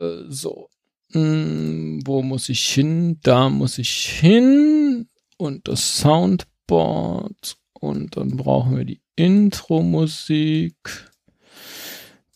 [0.00, 0.68] Äh, so.
[1.12, 3.18] Hm, wo muss ich hin?
[3.22, 5.08] Da muss ich hin.
[5.36, 7.56] Und das Soundboard.
[7.72, 10.74] Und dann brauchen wir die Intro-Musik.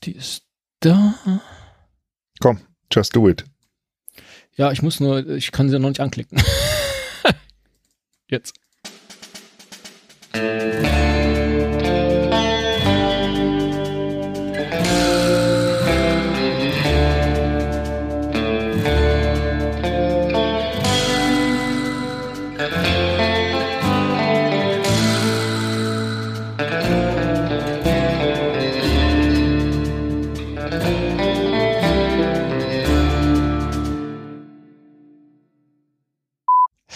[0.03, 0.45] Die ist
[0.81, 1.15] da.
[2.41, 2.61] Komm,
[2.93, 3.45] just do it.
[4.57, 6.41] Ja, ich muss nur, ich kann sie noch nicht anklicken.
[8.29, 8.55] Jetzt.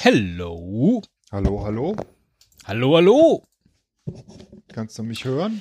[0.09, 1.03] Hello.
[1.33, 1.95] Hallo, hallo.
[2.65, 3.43] Hallo, hallo.
[4.73, 5.61] Kannst du mich hören?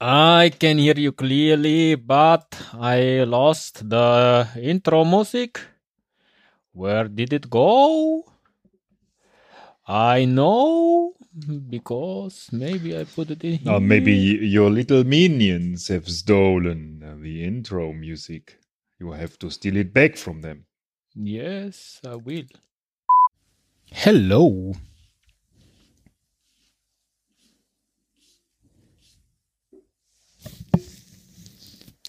[0.00, 5.60] I can hear you clearly, but I lost the intro music.
[6.72, 8.24] Where did it go?
[9.86, 11.12] I know
[11.68, 13.72] because maybe I put it in here.
[13.72, 18.58] Uh, maybe your little minions have stolen uh, the intro music.
[18.98, 20.64] You have to steal it back from them.
[21.14, 22.48] Yes, I will.
[23.94, 24.74] Hello.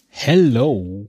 [0.09, 1.07] Hello.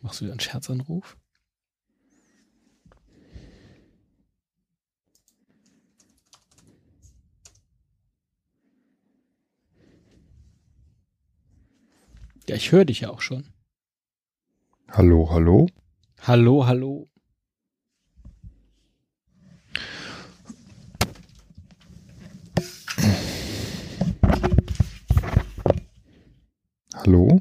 [0.00, 1.16] Machst du wieder einen Scherzanruf?
[12.52, 13.50] Ja, ich höre dich ja auch schon.
[14.90, 15.70] Hallo, hallo.
[16.20, 17.08] Hallo, hallo.
[26.92, 27.40] Hallo?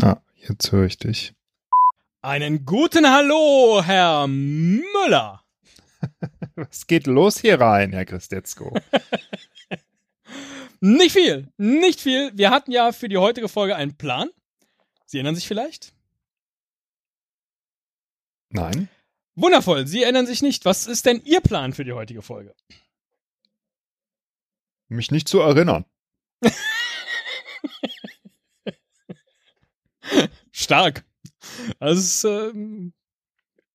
[0.00, 1.34] Ah, jetzt höre ich dich.
[2.22, 5.44] Einen guten Hallo, Herr Müller.
[6.54, 8.74] Was geht los hier rein, Herr Christetzko?
[10.86, 12.30] Nicht viel, nicht viel.
[12.36, 14.28] Wir hatten ja für die heutige Folge einen Plan.
[15.06, 15.94] Sie erinnern sich vielleicht?
[18.50, 18.90] Nein.
[19.34, 20.66] Wundervoll, Sie erinnern sich nicht.
[20.66, 22.54] Was ist denn Ihr Plan für die heutige Folge?
[24.88, 25.86] Mich nicht zu erinnern.
[30.52, 31.06] Stark.
[31.80, 32.92] Das ist ähm,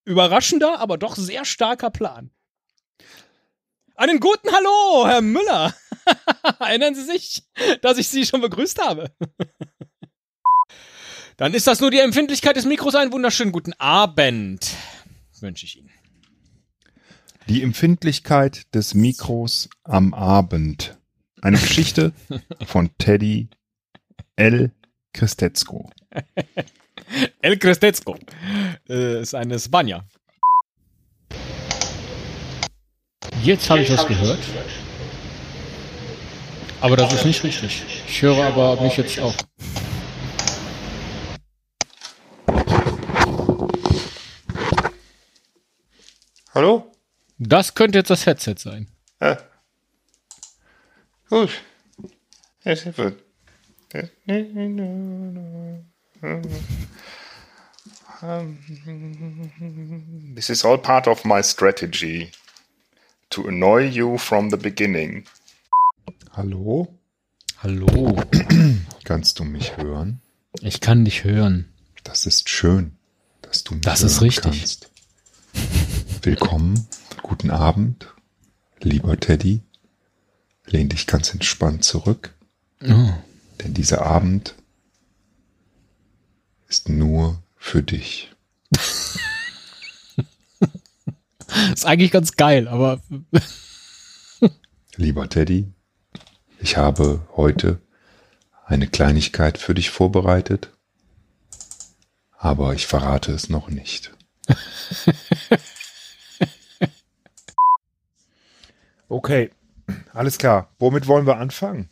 [0.04, 2.30] überraschender, aber doch sehr starker Plan.
[3.96, 5.74] Einen guten Hallo, Herr Müller.
[6.60, 7.44] Erinnern Sie sich,
[7.82, 9.12] dass ich Sie schon begrüßt habe?
[11.38, 12.96] Dann ist das nur die Empfindlichkeit des Mikros.
[12.96, 14.76] Einen wunderschönen guten Abend
[15.40, 15.90] wünsche ich Ihnen.
[17.48, 20.98] Die Empfindlichkeit des Mikros am Abend.
[21.42, 22.14] Eine Geschichte
[22.66, 23.48] von Teddy
[24.36, 24.72] L.
[25.14, 25.90] Christetzko.
[27.42, 28.18] El Crestezco
[28.88, 30.06] äh, ist eine Spanja.
[33.44, 34.40] Jetzt habe ich was gehört.
[36.82, 37.84] Aber das ist nicht richtig.
[38.08, 39.36] Ich höre aber mich jetzt auch.
[46.54, 46.92] Hallo?
[47.38, 48.88] Das könnte jetzt das Headset sein.
[49.22, 49.38] Ja.
[51.30, 51.62] Gut.
[52.64, 53.18] Ja, sehr gut.
[60.36, 62.32] This is all part of my strategy.
[63.32, 65.26] To annoy you from the beginning.
[66.32, 66.88] Hallo?
[67.58, 68.16] Hallo.
[69.04, 70.22] Kannst du mich hören?
[70.62, 71.72] Ich kann dich hören.
[72.04, 72.98] Das ist schön,
[73.42, 74.44] dass du mich Das ist hören richtig.
[74.60, 74.90] Kannst.
[76.24, 76.88] Willkommen,
[77.22, 78.14] guten Abend,
[78.80, 79.62] lieber Teddy.
[80.66, 82.34] Lehn dich ganz entspannt zurück,
[82.84, 83.14] Oh.
[83.64, 84.56] denn dieser Abend
[86.68, 88.32] ist nur für dich.
[91.74, 93.02] Ist eigentlich ganz geil, aber
[94.96, 95.74] Lieber Teddy,
[96.60, 97.82] ich habe heute
[98.66, 100.70] eine Kleinigkeit für dich vorbereitet,
[102.38, 104.14] aber ich verrate es noch nicht.
[109.10, 109.50] Okay,
[110.14, 110.72] alles klar.
[110.78, 111.90] Womit wollen wir anfangen?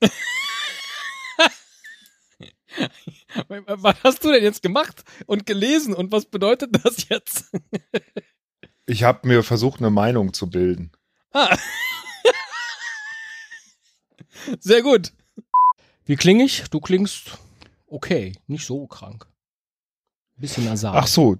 [3.48, 7.50] was hast du denn jetzt gemacht und gelesen und was bedeutet das jetzt?
[8.86, 10.90] Ich habe mir versucht, eine Meinung zu bilden.
[11.32, 11.54] Ah.
[14.60, 15.12] Sehr gut.
[16.04, 16.64] Wie klinge ich?
[16.70, 17.38] Du klingst
[17.86, 19.26] okay, nicht so krank.
[20.36, 20.92] Bisschen nasal.
[20.96, 21.36] Ach so,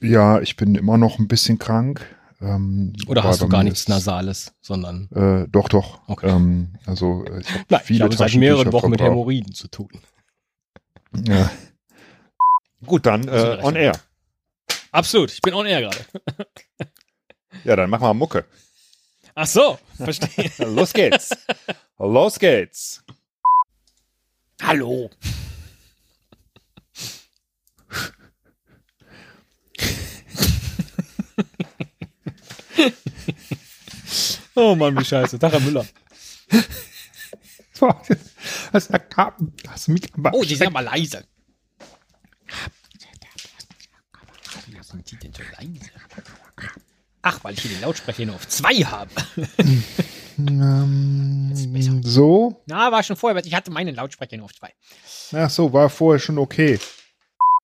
[0.00, 2.04] ja, ich bin immer noch ein bisschen krank.
[2.40, 5.10] Ähm, Oder hast du gar nichts Nasales, sondern.
[5.12, 6.00] Äh, doch, doch.
[6.08, 6.30] Okay.
[6.30, 9.00] Ähm, also ich habe Nein, viele ich habe seit mehreren Wochen mit.
[9.00, 9.90] Hämorrhoiden zu tun.
[11.26, 11.50] Ja.
[12.86, 13.92] Gut, dann du äh, on air.
[14.90, 15.98] Absolut, ich bin on air gerade.
[17.64, 18.46] Ja, dann machen wir Mucke.
[19.34, 20.50] Ach so, verstehe.
[20.66, 21.30] Los geht's.
[22.02, 23.04] Los geht's.
[24.62, 25.10] Hallo.
[34.54, 35.38] oh Mann, wie scheiße.
[35.40, 35.86] Herr Müller.
[38.72, 41.24] Das hast du mich aber Oh, die sind aber leise.
[44.66, 45.90] Wieso sind die denn so leise?
[47.22, 49.10] Ach, weil ich hier den Lautsprecher nur auf zwei habe.
[50.38, 52.62] ähm, so.
[52.66, 54.72] Na, war schon vorher, weil ich hatte meinen Lautsprecher nur auf zwei.
[55.32, 56.78] Ach so, war vorher schon okay.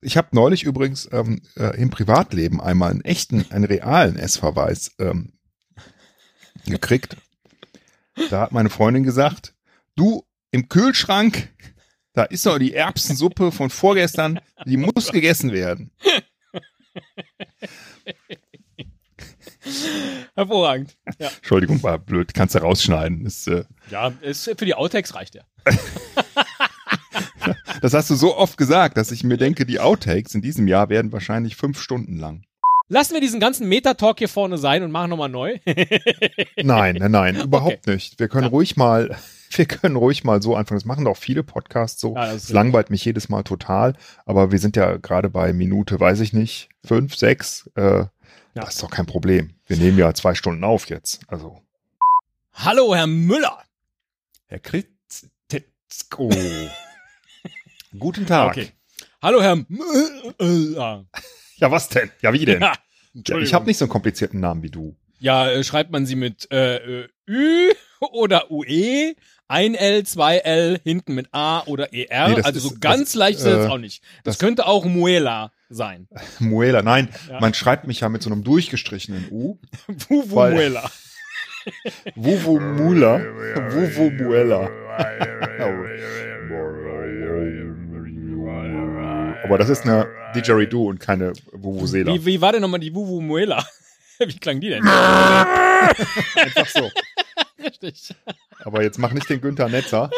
[0.02, 5.32] Ich habe neulich übrigens ähm, äh, im Privatleben einmal einen echten, einen realen S-Verweis ähm,
[6.66, 7.16] gekriegt.
[8.30, 9.54] Da hat meine Freundin gesagt,
[9.94, 11.52] du im Kühlschrank,
[12.12, 15.90] da ist noch die Erbsensuppe von vorgestern, die muss gegessen werden.
[20.34, 20.96] Hervorragend.
[21.18, 23.24] Ja, Entschuldigung, war blöd, kannst du rausschneiden.
[23.26, 25.42] Ist, äh, ja ist, für die Outtakes reicht ja.
[27.80, 30.88] das hast du so oft gesagt, dass ich mir denke, die Outtakes in diesem Jahr
[30.88, 32.42] werden wahrscheinlich fünf Stunden lang.
[32.88, 35.58] Lassen wir diesen ganzen Metatalk hier vorne sein und machen nochmal neu.
[36.62, 38.20] Nein, nein, nein, überhaupt nicht.
[38.20, 38.50] Wir können Ja.
[38.50, 39.16] ruhig mal,
[39.50, 40.78] wir können ruhig mal so anfangen.
[40.78, 42.14] Das machen doch viele Podcasts so.
[42.14, 46.20] Ja, das langweilt mich jedes Mal total, aber wir sind ja gerade bei Minute, weiß
[46.20, 47.68] ich nicht, fünf, sechs.
[47.74, 48.04] Äh,
[48.64, 49.54] Das ist doch kein Problem.
[49.66, 51.20] Wir nehmen ja zwei Stunden auf jetzt.
[51.28, 51.60] Also,
[52.54, 53.62] Hallo, Herr Müller.
[54.46, 56.30] Herr Kritzko.
[57.98, 58.52] Guten Tag.
[58.52, 58.70] Okay.
[59.22, 61.04] Hallo, Herr Müller.
[61.56, 62.10] Ja, was denn?
[62.22, 62.62] Ja, wie denn?
[62.62, 62.72] Ja,
[63.26, 64.96] Ja, ich habe nicht so einen komplizierten Namen wie du.
[65.18, 69.14] Ja, äh, schreibt man sie mit äh, Ü oder UE,
[69.48, 72.28] ein L, zwei L, hinten mit A oder ER.
[72.28, 74.02] Nee, also ist- so ganz das- leicht ist es äh, auch nicht.
[74.24, 76.08] Das, das- könnte auch Muela sein.
[76.38, 76.82] Muela.
[76.82, 77.40] Nein, Ja.
[77.40, 79.58] man schreibt mich ja mit so einem durchgestrichenen U.
[80.08, 80.90] Weil- Muela.
[82.14, 83.20] Wuvu Mula.
[83.72, 84.70] Wuvu Muela.
[89.44, 92.12] Aber das ist eine Didgeridoo und keine Vuvuzela.
[92.14, 93.64] Wie, wie war denn nochmal die Wuwu Muela?
[94.18, 94.86] Wie klang die denn?
[94.86, 96.90] Einfach so.
[97.62, 98.14] Richtig.
[98.64, 100.10] Aber jetzt mach nicht den Günther Netzer.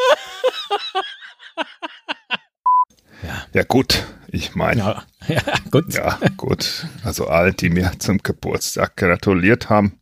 [3.52, 4.04] Ja, gut.
[4.30, 5.94] Ich meine, Ja, ja gut.
[5.94, 6.86] ja, gut.
[7.02, 9.98] Also all die mir zum Geburtstag gratuliert haben,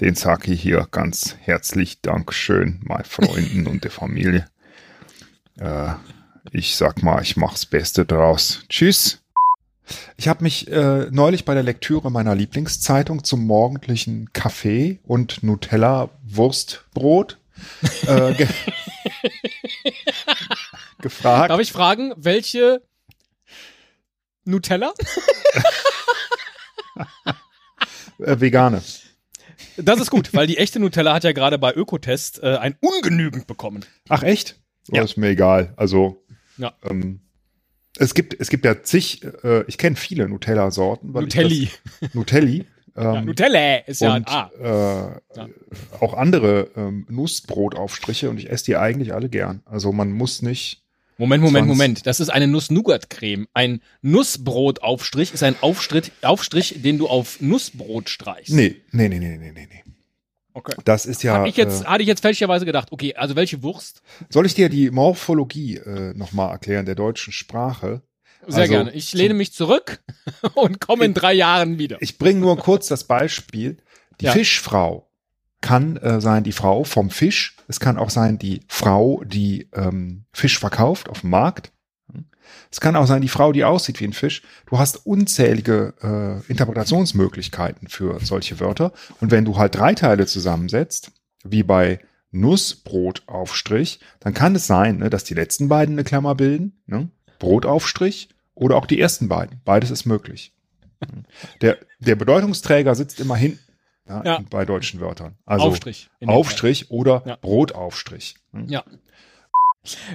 [0.00, 4.46] den sage ich hier ganz herzlich Dankeschön, meine Freunden und der Familie.
[5.58, 5.92] Äh,
[6.52, 8.62] ich sag mal, ich mach's Beste draus.
[8.68, 9.22] Tschüss.
[10.16, 16.10] Ich habe mich äh, neulich bei der Lektüre meiner Lieblingszeitung zum morgendlichen Kaffee und Nutella
[16.24, 17.38] Wurstbrot
[18.06, 18.48] äh, ge
[21.00, 21.50] gefragt.
[21.50, 22.82] Darf ich fragen, welche
[24.46, 24.92] Nutella?
[28.18, 28.82] Äh, vegane.
[29.76, 33.46] Das ist gut, weil die echte Nutella hat ja gerade bei Ökotest äh, ein ungenügend
[33.46, 33.84] bekommen.
[34.08, 34.56] Ach echt?
[34.90, 35.02] Oh, Ja.
[35.02, 35.72] Ist mir egal.
[35.76, 36.24] Also
[36.56, 36.72] Ja.
[36.82, 37.20] ähm,
[37.98, 39.22] es gibt es gibt ja zig.
[39.44, 41.12] Äh, ich kenne viele Nutella-Sorten.
[41.12, 41.70] Nutelli.
[42.00, 42.64] das- Nutelli.
[42.98, 44.50] Ja, Ähm, Nutella ist ja ein und A.
[44.58, 45.48] äh, Ja.
[46.00, 49.60] auch andere ähm, Nussbrotaufstriche und ich esse die eigentlich alle gern.
[49.66, 50.85] Also man muss nicht.
[51.18, 52.06] Moment, Moment, Moment.
[52.06, 53.46] Das ist eine Nuss-Nougat-Creme.
[53.54, 58.52] Ein Nussbrotaufstrich ist ein Aufstrich, Aufstrich, den du auf Nussbrot streichst.
[58.52, 59.82] Nee, nee, nee, nee, nee, nee, nee.
[60.52, 60.74] Okay.
[60.84, 61.34] Das ist ja.
[61.34, 64.02] Hab ich jetzt, äh, hatte ich jetzt fälschlicherweise gedacht, okay, also welche Wurst?
[64.30, 68.02] soll ich dir die Morphologie äh, nochmal erklären der deutschen Sprache?
[68.46, 68.92] Sehr Also, gerne.
[68.92, 70.00] Ich lehne mich zurück
[70.54, 71.98] und komme in drei Jahren wieder.
[72.00, 73.78] Ich bringe nur kurz das Beispiel.
[74.20, 74.32] Die Ja.
[74.32, 75.08] Fischfrau
[75.60, 77.55] kann äh, sein die Frau vom Fisch.
[77.68, 81.72] Es kann auch sein die Frau, die ähm, Fisch verkauft auf dem Markt.
[82.70, 84.42] Es kann auch sein die Frau, die aussieht wie ein Fisch.
[84.66, 88.92] Du hast unzählige äh, Interpretationsmöglichkeiten für solche Wörter.
[89.20, 91.10] Und wenn du halt drei Teile zusammensetzt,
[91.44, 96.80] wie bei Nussbrotaufstrich, dann kann es sein, ne, dass die letzten beiden eine Klammer bilden.
[96.86, 97.08] Ne?
[97.38, 99.60] Brotaufstrich oder auch die ersten beiden.
[99.64, 100.52] Beides ist möglich.
[101.60, 103.65] Der, der Bedeutungsträger sitzt immer hinten
[104.08, 104.44] ja, Ja.
[104.50, 105.36] bei deutschen Wörtern.
[105.44, 106.08] Also Aufstrich.
[106.26, 107.36] Aufstrich oder Ja.
[107.36, 108.36] Brotaufstrich.
[108.52, 108.66] Hm?
[108.68, 108.84] Ja.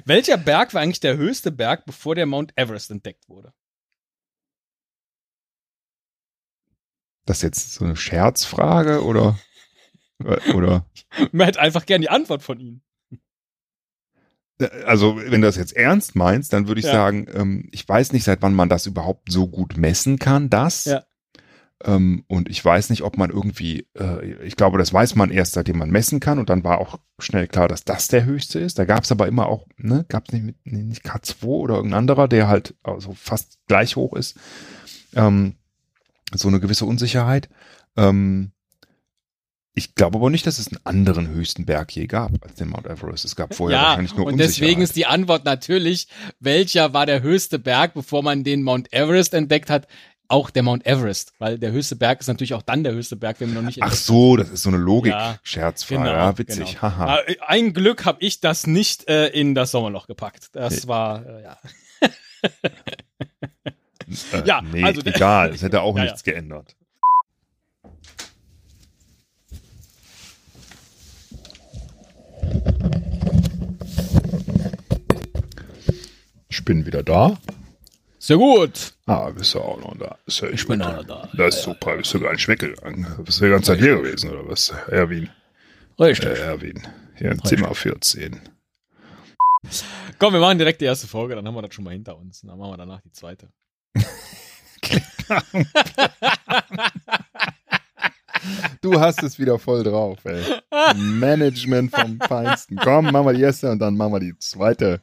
[0.05, 3.53] Welcher Berg war eigentlich der höchste Berg, bevor der Mount Everest entdeckt wurde?
[7.25, 9.39] Das ist jetzt so eine Scherzfrage oder
[10.55, 10.85] oder
[11.31, 12.83] Man hätte einfach gern die Antwort von Ihnen.
[14.85, 16.91] also wenn du das jetzt ernst meinst, dann würde ich Ja.
[16.91, 20.85] sagen, ähm, ich weiß nicht, seit wann man das überhaupt so gut messen kann, das.
[20.85, 21.03] Ja.
[21.85, 25.53] Ähm, und ich weiß nicht, ob man irgendwie, äh, ich glaube, das weiß man erst,
[25.53, 26.39] seitdem man messen kann.
[26.39, 28.77] Und dann war auch schnell klar, dass das der höchste ist.
[28.79, 31.75] Da gab es aber immer auch, ne, gab es nicht, mit- nee, nicht K2 oder
[31.75, 34.37] irgendein anderer, der halt also fast gleich hoch ist.
[35.15, 35.55] Ähm,
[36.33, 37.49] so eine gewisse Unsicherheit.
[37.97, 38.51] Ähm,
[39.73, 42.87] ich glaube aber nicht, dass es einen anderen höchsten Berg je gab als den Mount
[42.87, 43.23] Everest.
[43.23, 44.57] Es gab vorher ja, wahrscheinlich nur und Unsicherheit.
[44.59, 46.07] deswegen ist die Antwort natürlich,
[46.41, 49.87] welcher war der höchste Berg, bevor man den Mount Everest entdeckt hat?
[50.31, 53.37] Auch der Mount Everest, weil der höchste Berg ist natürlich auch dann der höchste Berg,
[53.39, 55.11] den man noch nicht Ach so, das ist so eine Logik.
[55.11, 56.69] Ja, Scherzfrei, Genau, ja, witzig.
[56.69, 56.81] genau.
[56.81, 57.19] Haha.
[57.47, 60.49] Ein Glück habe ich das nicht äh, in das Sommerloch gepackt.
[60.53, 60.87] Das Nee.
[60.87, 61.57] war, äh, ja.
[64.33, 66.75] Äh, ja, nee, also- egal, es hätte auch Ja, nichts geändert.
[76.49, 77.37] Ich bin wieder da.
[78.21, 78.93] Sehr gut.
[79.07, 80.15] Ah, bist du auch noch da.
[80.27, 81.27] Ja Ich bin auch noch da.
[81.35, 81.97] Das ist super.
[81.97, 83.07] Bist du gar nicht weggegangen?
[83.25, 84.71] Bist du die ganze Zeit hier gewesen, oder was?
[84.89, 85.27] Erwin.
[85.99, 86.29] Richtig.
[86.29, 86.87] Äh, Erwin.
[87.17, 88.39] Hier im Zimmer 14.
[90.19, 92.41] Komm, wir machen direkt die erste Folge, dann haben wir das schon mal hinter uns.
[92.41, 93.49] Dann machen wir danach die zweite.
[98.81, 100.41] Du hast es wieder voll drauf, ey.
[100.95, 102.75] Management vom Feinsten.
[102.77, 105.01] Komm, machen wir die erste und dann machen wir die zweite.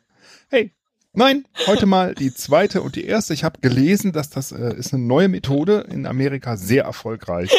[0.50, 0.72] Hey,
[1.12, 3.34] nein, heute mal die zweite und die erste.
[3.34, 7.50] Ich habe gelesen, dass das äh, ist eine neue Methode in Amerika sehr erfolgreich.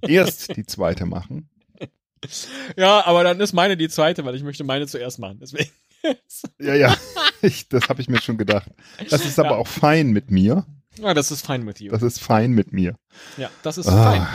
[0.00, 1.48] Erst die zweite machen.
[2.76, 5.38] Ja, aber dann ist meine die zweite, weil ich möchte meine zuerst machen.
[5.40, 5.70] Deswegen.
[6.60, 6.94] Ja, ja,
[7.40, 8.70] ich, das habe ich mir schon gedacht.
[9.10, 9.56] Das ist aber Ja.
[9.56, 10.66] auch fein mit mir.
[10.98, 11.90] Ja, das ist fein mit you.
[11.90, 12.96] Das ist fein mit mir.
[13.38, 14.12] Ja, das ist Ah.
[14.12, 14.26] fein.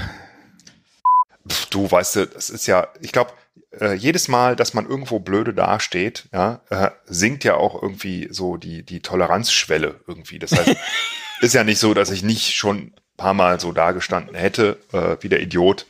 [1.80, 3.32] Du weißt, du, das ist ja, ich glaube,
[3.80, 8.58] äh, jedes Mal, dass man irgendwo blöde dasteht, ja, äh, sinkt ja auch irgendwie so
[8.58, 10.40] die, die Toleranzschwelle irgendwie.
[10.40, 10.76] Das heißt,
[11.42, 15.16] ist ja nicht so, dass ich nicht schon ein paar Mal so dagestanden hätte, äh,
[15.22, 15.86] wie der Idiot.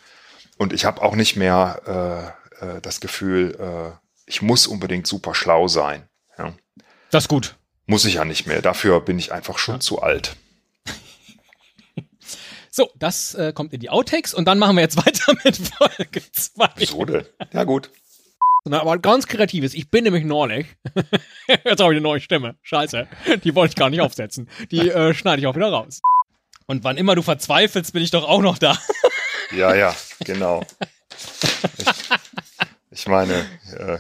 [0.58, 5.34] Und ich habe auch nicht mehr äh, äh, das Gefühl, äh, ich muss unbedingt super
[5.34, 6.08] schlau sein.
[6.38, 6.53] Ja.
[7.10, 7.55] Das ist gut.
[7.88, 8.62] Muss ich ja nicht mehr.
[8.62, 10.36] Dafür bin ich einfach schon zu alt.
[12.79, 16.21] So, das äh, kommt in die Outtakes und dann machen wir jetzt weiter mit Folge
[16.31, 16.69] 2.
[16.77, 17.25] Wieso denn?
[17.51, 17.91] Ja, gut.
[18.63, 19.74] Na, aber ganz kreatives.
[19.74, 20.65] Ich bin nämlich neulich.
[21.65, 22.55] Jetzt habe ich eine neue Stimme.
[22.62, 23.05] Scheiße.
[23.43, 24.50] Die wollte ich gar nicht aufsetzen.
[24.71, 26.00] Die äh, schneide ich auch wieder raus.
[26.67, 28.77] Und wann immer du verzweifelst, bin ich doch auch noch da.
[29.51, 29.93] Ja, ja,
[30.24, 30.65] genau.
[31.77, 31.88] Ich,
[32.91, 33.45] ich meine,
[33.75, 34.00] äh,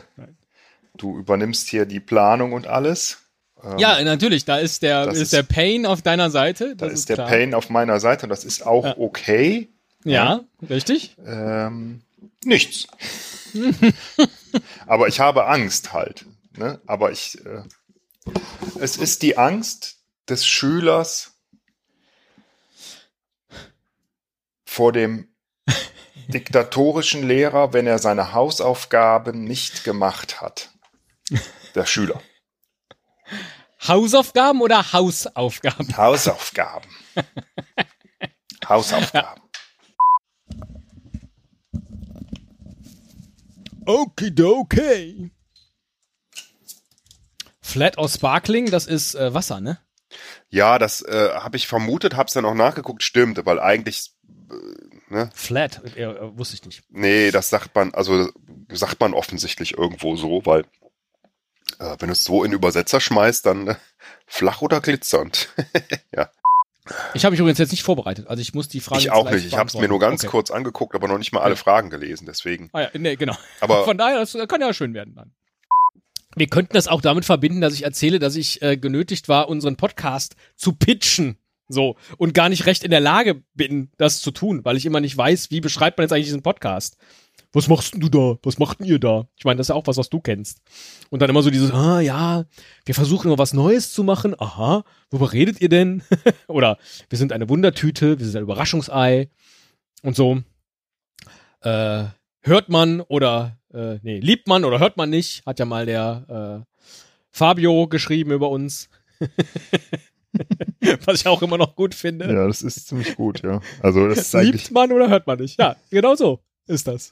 [0.95, 3.28] du übernimmst hier die Planung und alles.
[3.63, 4.45] Ähm, Ja, natürlich.
[4.45, 6.75] Da ist der, ist, ist- der Pain auf deiner Seite.
[6.75, 7.27] da Das ist der klar.
[7.27, 8.95] Pain auf meiner Seite und das ist auch Ja.
[8.97, 9.69] okay.
[10.05, 11.15] Ja, richtig.
[11.25, 12.01] Ähm,
[12.45, 12.87] nichts.
[14.87, 16.25] Aber ich habe Angst halt.
[16.57, 16.79] Ne?
[16.87, 17.63] Aber ich, äh,
[18.79, 19.97] es ist die Angst
[20.29, 21.33] des Schülers
[24.65, 25.27] vor dem
[26.27, 30.69] diktatorischen Lehrer, wenn er seine Hausaufgaben nicht gemacht hat.
[31.75, 32.21] Der Schüler.
[33.87, 35.95] Hausaufgaben oder Hausaufgaben?
[35.97, 36.89] Hausaufgaben.
[38.67, 39.41] Hausaufgaben.
[43.85, 45.31] Okidoki.
[47.61, 49.79] Flat or Sparkling, das ist äh, Wasser, ne?
[50.49, 54.11] Ja, das äh, habe ich vermutet, habe es dann auch nachgeguckt, stimmt, weil eigentlich,
[54.49, 56.83] äh, ne, Flat, äh, wusste ich nicht.
[56.89, 58.29] nee, das sagt man, also
[58.71, 60.65] sagt man offensichtlich irgendwo so, weil
[61.79, 63.75] äh, wenn du es so in Übersetzer schmeißt, dann äh,
[64.25, 65.49] flach oder glitzernd.
[66.15, 66.29] ja,
[67.13, 68.27] Ich habe mich übrigens jetzt nicht vorbereitet.
[68.27, 69.45] Also ich muss die Frage ich auch nicht.
[69.45, 70.31] Ich habe es mir nur ganz Okay.
[70.31, 71.59] kurz angeguckt, aber noch nicht mal alle Ja.
[71.61, 72.69] Fragen gelesen, deswegen.
[72.73, 73.35] Ah ja, nee, genau.
[73.61, 75.33] Aber Von daher, das kann ja schön werden dann.
[76.35, 79.77] Wir könnten das auch damit verbinden, dass ich erzähle, dass ich äh, genötigt war, unseren
[79.77, 81.37] Podcast zu pitchen.
[81.67, 81.97] So.
[82.17, 85.17] Und gar nicht recht in der Lage bin, das zu tun, weil ich immer nicht
[85.17, 86.97] weiß, wie beschreibt man jetzt eigentlich diesen Podcast.
[87.51, 88.37] Was machst du da?
[88.43, 89.27] Was macht ihr da?
[89.35, 90.61] Ich meine, das ist ja auch was, was du kennst.
[91.09, 92.45] Und dann immer so dieses, ah ja,
[92.85, 94.35] wir versuchen immer was Neues zu machen.
[94.39, 96.03] Aha, worüber redet ihr denn?
[96.47, 96.77] oder
[97.09, 99.29] wir sind eine Wundertüte, wir sind ein Überraschungsei
[100.03, 100.43] und so.
[101.61, 102.05] Äh,
[102.41, 106.65] hört man oder äh, nee, liebt man oder hört man nicht, hat ja mal der
[106.67, 106.83] äh,
[107.31, 108.89] Fabio geschrieben über uns.
[111.05, 112.31] Was ich auch immer noch gut finde.
[112.31, 113.59] Ja, das ist ziemlich gut, ja.
[113.81, 115.59] Also das ist Liebt man oder hört man nicht?
[115.59, 117.11] Ja, genau so ist das.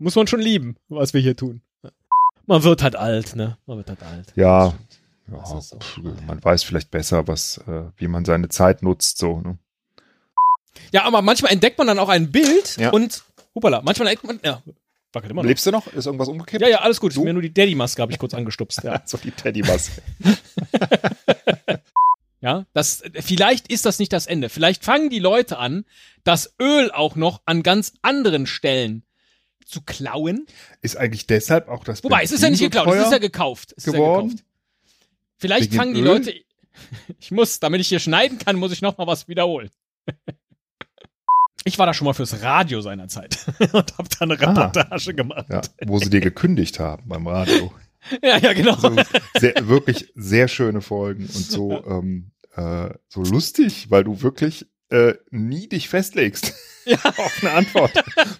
[0.00, 1.60] Muss man schon lieben, was wir hier tun.
[2.46, 3.58] Man wird halt alt, ne?
[3.66, 4.32] Man wird halt alt.
[4.34, 4.72] ja,
[5.30, 5.78] ja ist so.
[6.26, 9.40] man weiß vielleicht besser, was, äh, wie man seine Zeit nutzt, so.
[9.42, 9.58] Ne?
[10.90, 12.90] Ja, aber manchmal entdeckt man dann auch ein Bild Ja.
[12.90, 13.22] und,
[13.54, 14.62] hupala, manchmal entdeckt man, ja,
[15.12, 15.48] wackelt immer noch.
[15.48, 15.86] Lebst du noch?
[15.88, 16.62] Ist irgendwas umgekippt?
[16.62, 17.14] Ja, ja, alles gut.
[17.14, 17.22] Du?
[17.22, 18.82] Mir nur die Daddy-Maske habe ich kurz angestupst.
[18.82, 19.02] Ja.
[19.06, 20.02] So die Teddymaske.
[22.42, 24.48] Ja, das, vielleicht ist das nicht das Ende.
[24.48, 25.84] Vielleicht fangen die Leute an,
[26.24, 29.02] das Öl auch noch an ganz anderen Stellen
[29.70, 30.46] zu klauen.
[30.82, 33.18] Ist eigentlich deshalb auch das Wobei, es ist ja nicht Benzin geklaut, es ist ja
[33.18, 33.72] gekauft.
[33.76, 34.28] Es ist ja geworden?
[34.30, 34.44] gekauft.
[35.38, 36.06] Vielleicht fangen die Öl?
[36.06, 36.34] Leute.
[37.18, 39.70] Ich muss, damit ich hier schneiden kann, muss ich noch mal was wiederholen.
[41.64, 44.46] Ich war da schon mal fürs Radio seinerzeit und habe da eine Ah.
[44.46, 45.44] Reportage gemacht.
[45.50, 47.70] Ja, wo sie dir gekündigt haben beim Radio.
[48.22, 48.76] Ja, ja, genau.
[48.76, 48.96] So,
[49.38, 55.14] sehr, wirklich sehr schöne Folgen und so, ähm, äh, so lustig, weil du wirklich äh,
[55.30, 56.52] nie dich festlegst
[56.84, 56.98] Ja.
[57.04, 57.92] auf eine Antwort.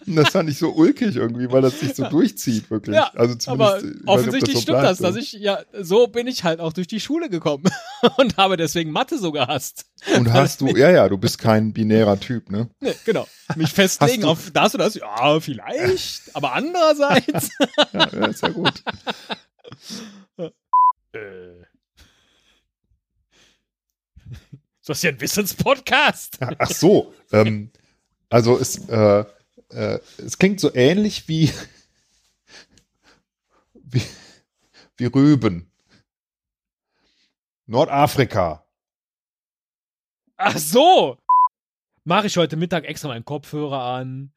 [0.07, 2.97] Und das fand ich so ulkig irgendwie, weil das sich so durchzieht, wirklich.
[2.97, 6.27] Ja, also Aber zumindest, nicht, ob offensichtlich so stimmt das, dass ich, ja, so bin
[6.27, 7.65] ich halt auch durch die Schule gekommen
[8.17, 9.87] und habe deswegen Mathe so gehasst.
[10.17, 12.69] Und hast du, ja, ja, du bist kein binärer Typ, ne?
[12.81, 13.27] Nee, genau.
[13.57, 17.51] Mich festlegen auf das oder das, ja, vielleicht, aber andererseits.
[17.93, 18.83] Ja, ja ist ja gut.
[21.13, 21.60] äh.
[24.91, 26.39] Ist das hier ein Wissenspodcast?
[26.59, 27.71] Ach so, ähm,
[28.29, 29.25] also es, äh,
[29.69, 31.53] äh, es klingt so ähnlich wie,
[33.75, 34.03] wie,
[34.97, 35.71] wie Rüben.
[37.67, 38.67] Nordafrika.
[40.37, 41.19] Ach so.
[42.03, 44.33] Mache ich heute Mittag extra meinen Kopfhörer an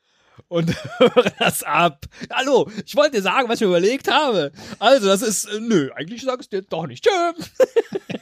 [0.48, 2.06] und höre das ab.
[2.32, 4.52] Hallo, ich wollte dir sagen, was ich mir überlegt habe.
[4.80, 7.08] Also, das ist, äh, nö, eigentlich sag ich dir doch nicht.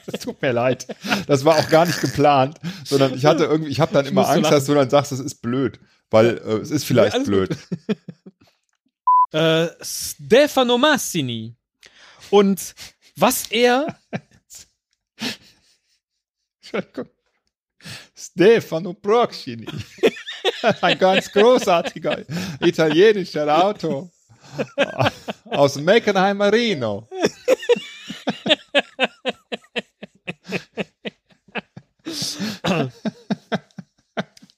[0.04, 0.86] Es tut mir leid.
[1.28, 4.28] Das war auch gar nicht geplant, sondern ich hatte irgendwie, ich habe dann Ich immer
[4.28, 5.78] Angst, dass du dann sagst, das ist blöd,
[6.10, 7.56] weil äh, es ist vielleicht alles blöd.
[9.32, 11.56] Äh, Stefano Massini.
[12.28, 12.74] Und
[13.16, 13.98] was er.
[18.14, 19.66] Stefano Proxini.
[20.80, 22.24] Ein ganz großartiger
[22.60, 24.10] italienischer Autor
[25.50, 27.08] aus Meckenheimer Rino.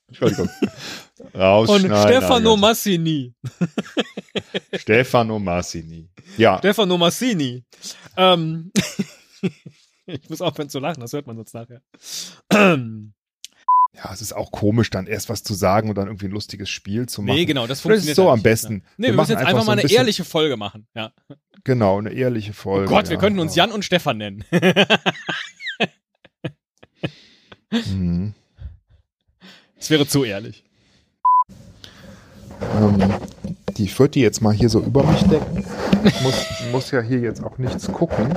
[0.09, 0.49] Entschuldigung.
[1.33, 1.81] und.
[1.81, 2.57] Stefano Alter.
[2.57, 3.35] Massini.
[4.75, 6.09] Stefano Massini.
[6.37, 7.65] Ja, Stefano Massini.
[8.17, 8.73] Ähm,
[10.07, 11.83] ich muss aufhören zu lachen, das hört man sonst nachher.
[13.97, 16.69] Ja, es ist auch komisch, dann erst was zu sagen und dann irgendwie ein lustiges
[16.69, 17.37] Spiel zu machen.
[17.37, 18.43] nee, genau, das Das funktioniert ist so ja am nicht.
[18.45, 18.83] besten.
[18.97, 20.87] Nee, wir, Wir müssen jetzt einfach einfach so mal ein eine bisschen- ehrliche Folge machen.
[20.95, 21.13] Ja.
[21.63, 22.89] Genau, eine ehrliche Oh Folge.
[22.89, 23.21] Gott, wir ja.
[23.21, 24.45] könnten uns Jan und Stefan nennen.
[27.71, 28.35] Mhm.
[29.77, 30.65] Das wäre zu ehrlich.
[32.81, 33.13] Ähm,
[33.77, 35.65] die, die jetzt mal hier so über mich decken.
[36.05, 38.33] Ich muss, muss ja hier jetzt auch nichts gucken.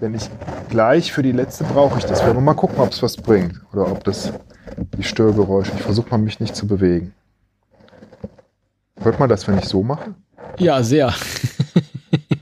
[0.00, 0.22] Wenn ich
[0.70, 2.24] gleich für die letzte brauche ich das.
[2.24, 3.60] Wir wollen mal gucken, ob es was bringt.
[3.72, 4.32] Oder ob das
[4.76, 5.72] die Störgeräusche.
[5.76, 7.14] Ich versuche mal mich nicht zu bewegen.
[9.00, 10.14] Hört man das, wenn ich so mache?
[10.58, 11.12] Ja, sehr.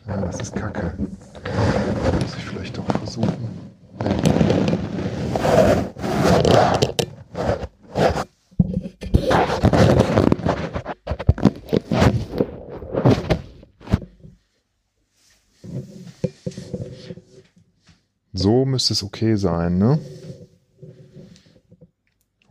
[0.06, 0.92] Ja, das ist kacke.
[0.98, 3.48] Muss ich vielleicht doch versuchen.
[18.32, 19.98] So müsste es okay sein, ne?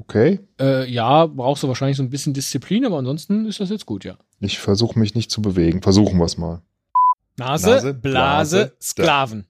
[0.09, 0.39] Okay.
[0.59, 4.03] Äh, ja, brauchst du wahrscheinlich so ein bisschen Disziplin, aber ansonsten ist das jetzt gut,
[4.03, 4.17] ja.
[4.39, 5.83] Ich versuche mich nicht zu bewegen.
[5.83, 6.63] Versuchen wir es mal.
[7.37, 9.45] Nase, Nase, Blase, Blase, Sklaven.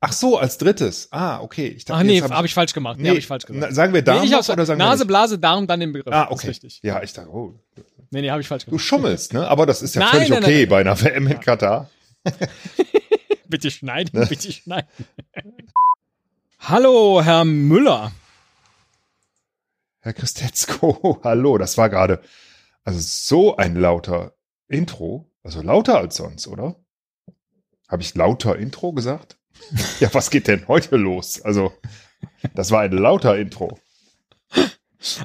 [0.00, 1.08] Ach so, als drittes.
[1.10, 1.68] Ah, okay.
[1.68, 2.98] Ich Ach nee, habe ich falsch gemacht.
[3.00, 3.74] Nee, habe ich falsch na, gesagt.
[3.74, 5.06] sagen wir Darm nee, hab's, oder sagen Nase, wir?
[5.06, 6.12] Blase, Darm, dann den Begriff.
[6.12, 6.48] Ah, okay.
[6.48, 6.80] Richtig.
[6.82, 7.54] Ja, ich dachte, oh,
[8.10, 8.84] Nee, nee, habe ich falsch du gemacht.
[8.84, 9.48] schummelst, ne?
[9.48, 11.88] Aber das ist ja Nein, völlig nein, okay nein, bei einer WM in Katar.
[13.48, 14.26] Bitte schneiden, Ne?
[14.26, 14.88] bitte schneiden.
[16.60, 18.12] Hallo, Herr Müller.
[20.04, 22.20] Herr Christetzko, hallo, das war gerade
[22.84, 24.34] also so ein lauter
[24.68, 26.76] Intro, also lauter als sonst, oder?
[27.88, 29.38] Habe ich lauter Intro gesagt?
[30.00, 31.40] ja, was geht denn heute los?
[31.40, 31.72] Also,
[32.54, 33.78] das war ein lauter Intro.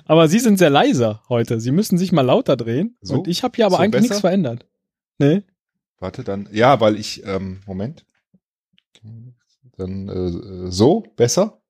[0.06, 1.60] Aber Sie sind sehr leiser heute.
[1.60, 2.98] Sie müssen sich mal lauter drehen.
[3.02, 3.16] So?
[3.16, 4.14] Und ich habe hier aber So eigentlich besser?
[4.14, 4.66] nichts verändert.
[5.18, 5.44] Nee?
[5.98, 8.06] Warte, dann, ja, weil ich, ähm, Moment.
[9.76, 11.62] Dann äh, so, besser?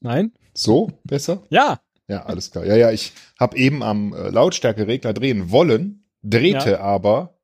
[0.00, 0.34] Nein?
[0.52, 1.46] So, besser?
[1.48, 1.80] Ja.
[2.08, 2.64] Ja, alles klar.
[2.66, 6.80] Ja, ja, ich habe eben am äh, Lautstärkeregler drehen wollen, drehte Ja.
[6.80, 7.38] aber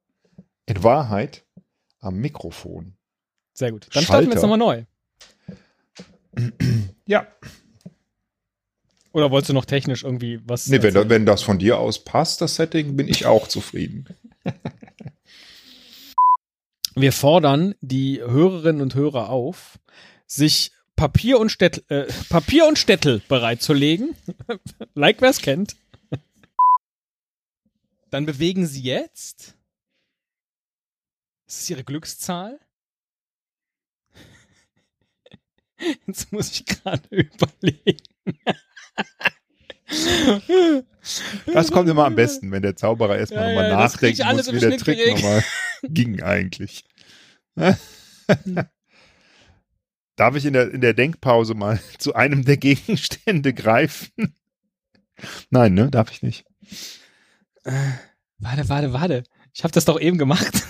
[0.66, 1.44] in Wahrheit
[2.00, 2.94] am Mikrofon.
[3.54, 3.88] Sehr gut.
[3.92, 4.56] Dann starten wir jetzt Schalter.
[4.56, 4.86] nochmal
[6.36, 6.50] neu.
[7.06, 7.26] Ja.
[9.12, 10.66] Oder wolltest du noch technisch irgendwie was?
[10.66, 14.06] Nee, wenn, wenn das von dir aus passt, das Setting, bin ich auch zufrieden.
[16.94, 19.78] Wir fordern die Hörerinnen und Hörer auf,
[20.26, 24.16] sich Papier und Städtel, äh, Papier und Städtel bereitzulegen.
[24.94, 25.76] like wer es kennt.
[28.10, 29.54] Dann bewegen Sie jetzt.
[31.46, 32.58] Ist es Ihre Glückszahl?
[36.06, 38.02] Jetzt muss ich gerade überlegen.
[41.46, 44.56] Das kommt immer am besten, wenn der Zauberer erstmal Ja, nochmal ja, das alles muss,
[44.56, 45.44] wie der Trick nochmal
[45.84, 46.84] ging eigentlich.
[50.18, 54.34] Darf ich in der, in der Denkpause mal zu einem der Gegenstände greifen?
[55.48, 55.90] Nein, ne?
[55.90, 56.44] Darf ich nicht.
[58.38, 59.22] Warte, warte, warte.
[59.54, 60.52] Ich habe das doch eben gemacht.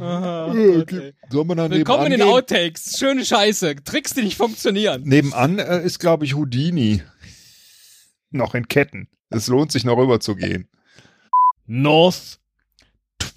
[0.00, 1.12] Ah, okay.
[1.28, 2.28] Soll man dann Willkommen in den gehen?
[2.28, 2.98] Outtakes.
[2.98, 3.82] Schöne Scheiße.
[3.82, 5.02] Tricks, die nicht funktionieren.
[5.02, 7.02] Nebenan äh, ist, glaube ich, Houdini.
[8.30, 9.08] Noch in Ketten.
[9.28, 10.68] Es lohnt sich noch rüber zu gehen.
[11.66, 12.38] North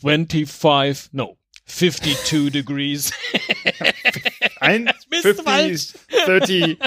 [0.02, 1.36] 25, no,
[1.76, 3.12] 52 degrees.
[4.60, 5.94] Ein bist 50, falsch.
[6.26, 6.78] 30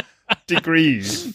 [0.48, 1.28] degrees.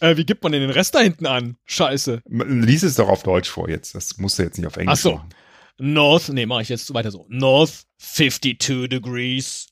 [0.00, 1.56] Äh, wie gibt man denn den Rest da hinten an?
[1.66, 2.22] Scheiße.
[2.26, 3.94] Lies es doch auf Deutsch vor jetzt.
[3.94, 5.14] Das musst du jetzt nicht auf Englisch Ach so.
[5.16, 5.28] machen.
[5.78, 7.26] North, nee, mache ich jetzt weiter so.
[7.28, 9.66] North 52 degrees.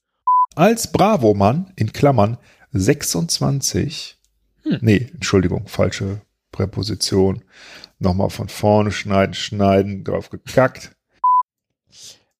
[0.55, 2.39] Als Bravo-Mann, in Klammern
[2.73, 4.19] 26,
[4.65, 4.79] Hm.
[4.81, 6.21] nee, Entschuldigung, falsche
[6.53, 7.43] Präposition.
[7.99, 10.93] Nochmal von vorne schneiden, schneiden, drauf gekackt.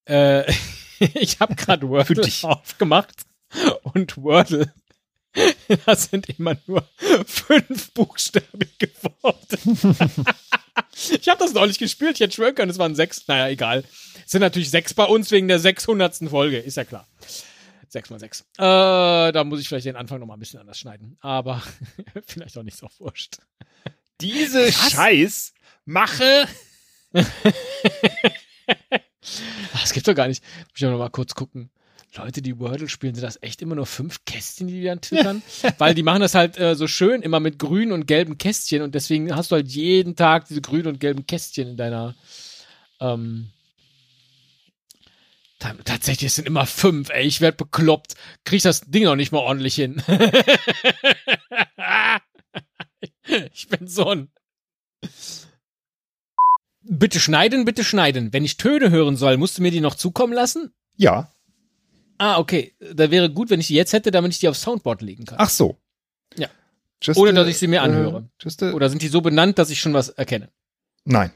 [0.07, 0.51] Äh,
[1.15, 3.25] ich habe gerade Wordle aufgemacht
[3.95, 4.73] und Wordle.
[5.87, 6.87] Das sind immer nur
[7.27, 8.91] fünf buchstabige
[9.23, 9.57] Worte.
[10.93, 13.27] ich habe das neulich gespielt, ich hätte schwören können, es waren sechs.
[13.29, 13.85] Naja, egal.
[14.27, 16.29] Es sind natürlich sechs bei uns wegen der 600.
[16.29, 17.09] Folge, ist ja klar.
[17.89, 18.41] Sechs mal sechs.
[18.59, 18.63] Äh,
[19.33, 21.17] da muss ich vielleicht den Anfang noch mal ein bisschen anders schneiden.
[21.21, 21.63] Aber
[22.27, 23.37] vielleicht auch nicht so wurscht.
[24.21, 24.93] Diese Krass.
[24.93, 25.53] Scheiß
[25.85, 26.47] mache.
[29.93, 30.43] Das gibt's doch gar nicht.
[30.43, 31.69] Muss ich noch mal kurz gucken.
[32.17, 35.43] Leute, die Wordle spielen, sind das echt immer nur fünf Kästchen, die die dann twittern?
[35.77, 38.95] Weil die machen das halt äh, so schön immer mit grünen und gelben Kästchen und
[38.95, 42.15] deswegen hast du halt jeden Tag diese grünen und gelben Kästchen in deiner.
[43.01, 43.51] Ähm,
[45.59, 47.27] ta- tatsächlich, es sind immer fünf, ey.
[47.27, 48.15] Ich werd bekloppt.
[48.45, 50.03] Krieg ich das Ding noch nicht mal ordentlich hin.
[53.53, 54.29] ich bin so ein.
[56.85, 58.33] Bitte schneiden, bitte schneiden.
[58.33, 60.73] Wenn ich Töne hören soll, musst du mir die noch zukommen lassen?
[60.97, 61.33] Ja.
[62.19, 62.75] Ah, okay.
[62.95, 65.39] Da wäre gut, wenn ich die jetzt hätte, damit ich die aufs Soundboard legen kann.
[65.41, 65.79] Ach so.
[66.37, 66.49] Ja.
[67.01, 68.29] Just Ohne, a- dass ich sie mir äh, anhöre.
[68.45, 70.51] a- Oder sind die so benannt, dass ich schon was erkenne?
[71.05, 71.33] Nein.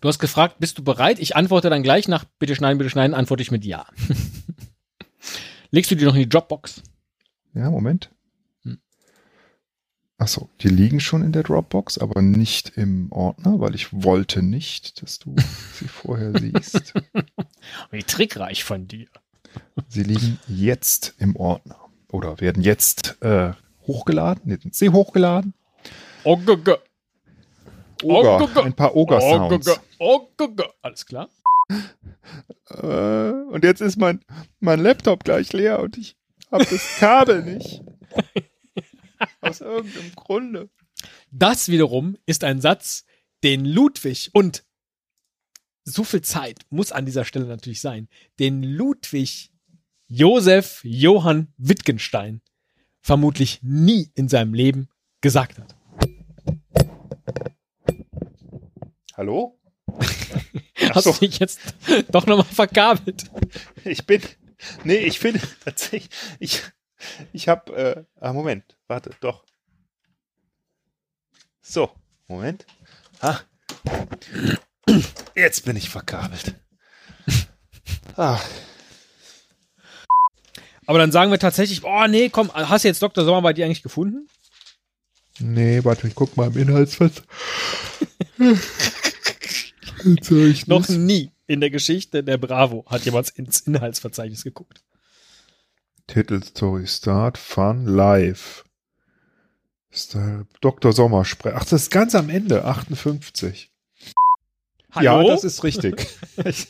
[0.00, 1.18] Du hast gefragt, bist du bereit?
[1.18, 3.86] Ich antworte dann gleich nach bitte schneiden, bitte schneiden, antworte ich mit ja.
[5.70, 6.82] Legst du die noch in die Dropbox?
[7.54, 8.10] Ja, Moment.
[10.18, 10.24] Hm.
[10.24, 14.42] Ach so, die liegen schon in der Dropbox, aber nicht im Ordner, weil ich wollte
[14.42, 15.34] nicht, dass du
[15.74, 16.94] sie vorher siehst.
[17.90, 19.08] Wie trickreich von dir.
[19.88, 21.78] Sie liegen jetzt im Ordner
[22.10, 23.52] oder werden jetzt äh,
[23.86, 24.58] hochgeladen.
[24.60, 25.54] Sind sie hochgeladen.
[26.24, 26.50] Oh, -g.
[26.50, 26.78] Oger,
[28.02, 29.80] Oh, ein paar Oger-Sounds.
[29.98, 30.64] Oh, g -g.
[30.82, 31.28] Alles klar.
[32.70, 34.20] Äh, und jetzt ist mein,
[34.60, 36.16] mein Laptop gleich leer und ich
[36.50, 37.82] habe das Kabel nicht.
[39.40, 40.70] Aus irgendeinem Grunde.
[41.30, 43.04] Das wiederum ist ein Satz,
[43.42, 44.64] den Ludwig und
[45.84, 49.52] so viel Zeit muss an dieser Stelle natürlich sein, den Ludwig
[50.08, 52.40] Josef Johann Wittgenstein
[53.00, 54.88] vermutlich nie in seinem Leben
[55.20, 55.76] gesagt hat.
[59.16, 59.58] Hallo?
[60.90, 61.12] Hast so.
[61.12, 61.60] du dich jetzt
[62.10, 63.30] doch nochmal verkabelt?
[63.84, 64.20] Ich bin,
[64.84, 66.62] nee, ich bin tatsächlich, ich,
[67.32, 69.44] ich habe, äh, ah, Moment, warte, doch.
[71.60, 71.90] So,
[72.28, 72.66] Moment.
[73.20, 73.40] Ah.
[75.34, 76.54] Jetzt bin ich verkabelt.
[78.16, 78.40] Ah,
[80.86, 83.24] Aber dann sagen wir tatsächlich, oh nee, komm, hast du jetzt Dr.
[83.24, 84.28] Sommer bei dir eigentlich gefunden?
[85.38, 87.26] nee, warte, ich guck mal im Inhaltsverzeichnis.
[89.96, 90.66] Verzeichnis.
[90.66, 94.82] Noch nie in der Geschichte der Bravo hat jemand ins Inhaltsverzeichnis geguckt.
[96.06, 98.64] Titel Story Start Fun Live.
[99.90, 100.92] Style, Dr.
[100.92, 101.56] Sommer spricht.
[101.56, 103.72] Ach, das ist ganz am Ende, 58.
[105.00, 106.06] Ja, das ist richtig.
[106.44, 106.68] ich,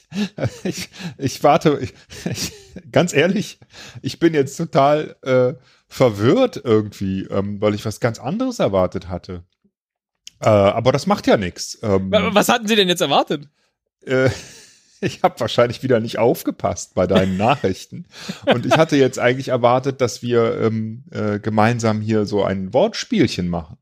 [0.64, 1.92] ich, ich warte, ich,
[2.29, 2.53] ich,
[2.90, 3.59] ganz ehrlich,
[4.03, 5.55] ich bin jetzt total äh,
[5.88, 9.44] verwirrt irgendwie, ähm, weil ich was ganz anderes erwartet hatte.
[10.40, 11.79] Äh, aber das macht ja nichts.
[11.83, 13.49] Ähm, Wa- Was hatten Sie denn jetzt erwartet?
[14.03, 14.31] äh,
[15.01, 18.07] ich habe wahrscheinlich wieder nicht aufgepasst bei deinen Nachrichten.
[18.47, 23.49] Und ich hatte jetzt eigentlich erwartet, dass wir ähm, äh, gemeinsam hier so ein Wortspielchen
[23.49, 23.79] machen.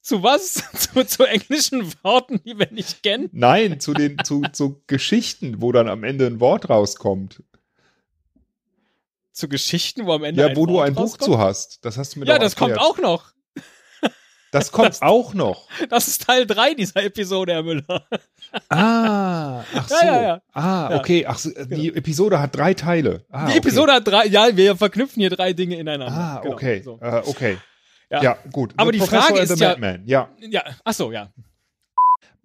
[0.00, 0.54] Zu was?
[0.74, 3.28] Zu, zu englischen Worten, die wir nicht kennen?
[3.32, 7.42] Nein, zu den zu, zu Geschichten, wo dann am Ende ein Wort rauskommt.
[9.32, 11.22] Zu Geschichten, wo am Ende Ja, ein wo du Wort ein Buch rauskommt?
[11.24, 11.84] zu hast.
[11.84, 12.90] Das hast du mir Ja, das kommt erklärt.
[12.90, 13.31] auch noch.
[14.52, 15.66] Das kommt auch noch.
[15.88, 18.06] Das ist Teil 3 dieser Episode, Herr Müller.
[18.68, 19.94] Ah, ach so.
[20.00, 20.42] Ja, ja, ja.
[20.52, 20.98] Ah, Ja.
[20.98, 21.24] okay.
[21.26, 23.24] Ach so, die Episode hat drei Teile.
[23.30, 23.58] Ah, Die okay.
[23.58, 26.14] Episode hat drei, ja, wir verknüpfen hier drei Dinge ineinander.
[26.14, 26.82] Ah, Genau, okay.
[26.82, 26.98] so.
[27.00, 27.56] Äh, okay.
[28.10, 28.22] Ja.
[28.22, 28.38] Ja.
[28.52, 28.74] gut.
[28.76, 30.02] Aber The die Professor Frage ist ja- Madman.
[30.04, 30.28] Ja.
[30.38, 31.32] Ja, ach so, ja.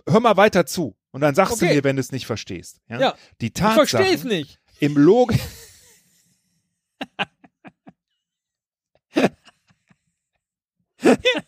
[0.07, 0.95] Hör mal weiter zu.
[1.11, 1.67] Und dann sagst Okay.
[1.69, 2.79] du mir, wenn du es nicht verstehst.
[2.89, 2.99] Ja.
[2.99, 3.13] Ja.
[3.41, 4.59] Die Ich verstehe es Tatsachen nicht.
[4.79, 5.31] im Log.
[5.31, 5.39] Und-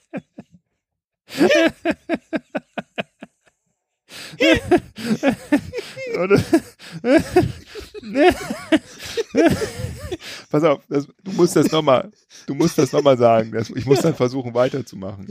[10.50, 12.12] Pass auf, das, du musst das nochmal,
[12.48, 13.52] du musst das nochmal sagen.
[13.52, 15.28] Das, ich muss dann versuchen weiterzumachen.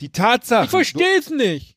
[0.00, 0.64] Die Tatsache.
[0.64, 1.76] Ich verstehe es nicht.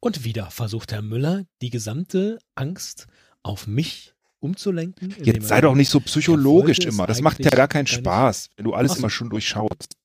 [0.00, 3.06] Und wieder versucht Herr Müller, die gesamte Angst
[3.42, 5.14] auf mich umzulenken.
[5.22, 7.06] Jetzt sei doch nicht so psychologisch Er immer.
[7.06, 7.86] Das macht ja gar keinen.
[7.86, 8.98] Spaß, wenn du alles so.
[8.98, 9.96] immer schon durchschaust.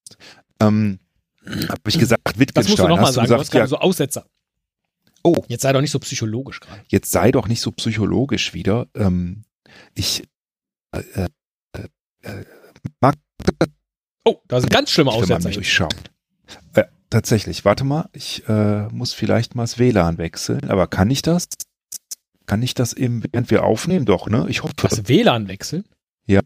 [0.59, 0.99] Ähm,
[1.69, 2.71] hab ich gesagt, Das Wittgenstein.
[2.71, 4.25] musst du nochmal sagen, du hast gesagt, gerade ja, so Aussetzer.
[5.23, 5.35] Oh.
[5.47, 6.81] Jetzt sei doch nicht so psychologisch gerade.
[6.89, 8.87] jetzt sei doch nicht so psychologisch wieder.
[8.93, 9.43] Ähm,
[9.93, 10.23] ich
[10.91, 10.99] äh,
[11.73, 11.79] äh,
[12.23, 12.43] äh,
[12.99, 13.15] mag
[14.25, 15.47] Oh, da sind ganz schlimme wenn man Aussetzer.
[15.49, 15.65] mich jetzt.
[15.65, 15.95] durchschaut.
[16.75, 21.21] Äh, tatsächlich, warte mal, ich äh, muss vielleicht mal das WLAN wechseln, aber kann ich
[21.21, 21.47] das?
[22.45, 24.05] Kann ich das eben, während wir aufnehmen?
[24.05, 24.45] Doch, ne?
[24.49, 24.73] Ich hoffe.
[24.81, 25.85] Was, WLAN wechseln?
[26.25, 26.41] Ja.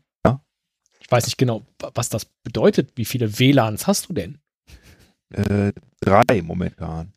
[0.99, 2.91] Ich weiß nicht genau, wa- was das bedeutet.
[2.95, 4.39] Wie viele WLANs hast du denn?
[5.29, 7.13] Äh, drei momentan.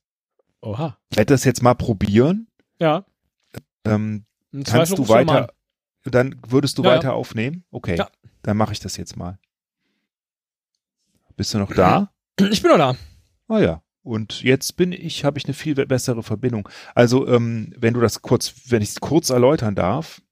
[0.62, 0.96] Oha.
[1.10, 2.46] Ich werde das jetzt mal probieren.
[2.78, 3.04] Ja.
[3.84, 4.26] Ähm,
[4.64, 5.52] Kannst du weiter,
[6.04, 6.96] dann würdest du Ja, ja.
[6.96, 7.64] weiter aufnehmen?
[7.72, 8.08] Okay, Ja.
[8.42, 9.38] dann mache ich das jetzt mal.
[11.36, 12.12] Bist du noch da?
[12.50, 12.96] Ich bin noch da.
[13.48, 13.82] Ah ja.
[14.02, 16.68] Und jetzt bin ich, habe ich eine viel bessere Verbindung.
[16.94, 20.22] Also, ähm, wenn du das kurz, wenn ich es kurz erläutern darf,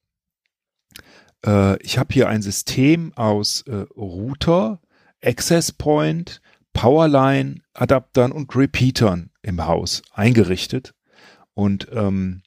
[1.45, 4.81] äh, ich habe hier ein System aus äh, Router,
[5.23, 6.41] Access Point,
[6.73, 10.95] Powerline, Adaptern und Repeatern im Haus eingerichtet
[11.55, 12.43] und ähm,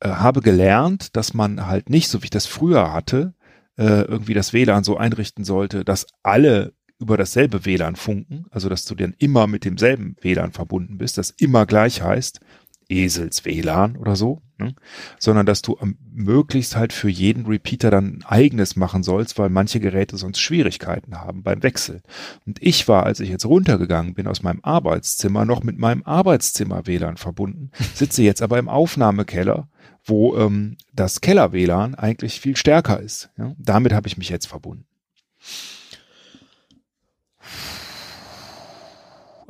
[0.00, 3.34] äh, habe gelernt, dass man halt nicht, so wie ich das früher hatte,
[3.78, 8.84] äh, irgendwie das WLAN so einrichten sollte, dass alle über dasselbe WLAN funken, also dass
[8.84, 12.40] du dann immer mit demselben WLAN verbunden bist, das immer gleich heißt,
[12.88, 14.74] Esels WLAN oder so, ne?
[15.18, 15.78] sondern dass du
[16.12, 21.16] möglichst halt für jeden Repeater dann ein eigenes machen sollst, weil manche Geräte sonst Schwierigkeiten
[21.18, 22.02] haben beim Wechsel.
[22.46, 26.86] Und ich war, als ich jetzt runtergegangen bin aus meinem Arbeitszimmer, noch mit meinem Arbeitszimmer
[26.86, 29.68] WLAN verbunden, sitze jetzt aber im Aufnahmekeller,
[30.04, 33.30] wo ähm, das Keller WLAN eigentlich viel stärker ist.
[33.38, 33.54] Ja?
[33.58, 34.84] Damit habe ich mich jetzt verbunden.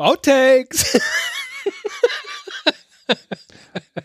[0.03, 0.99] Outtakes.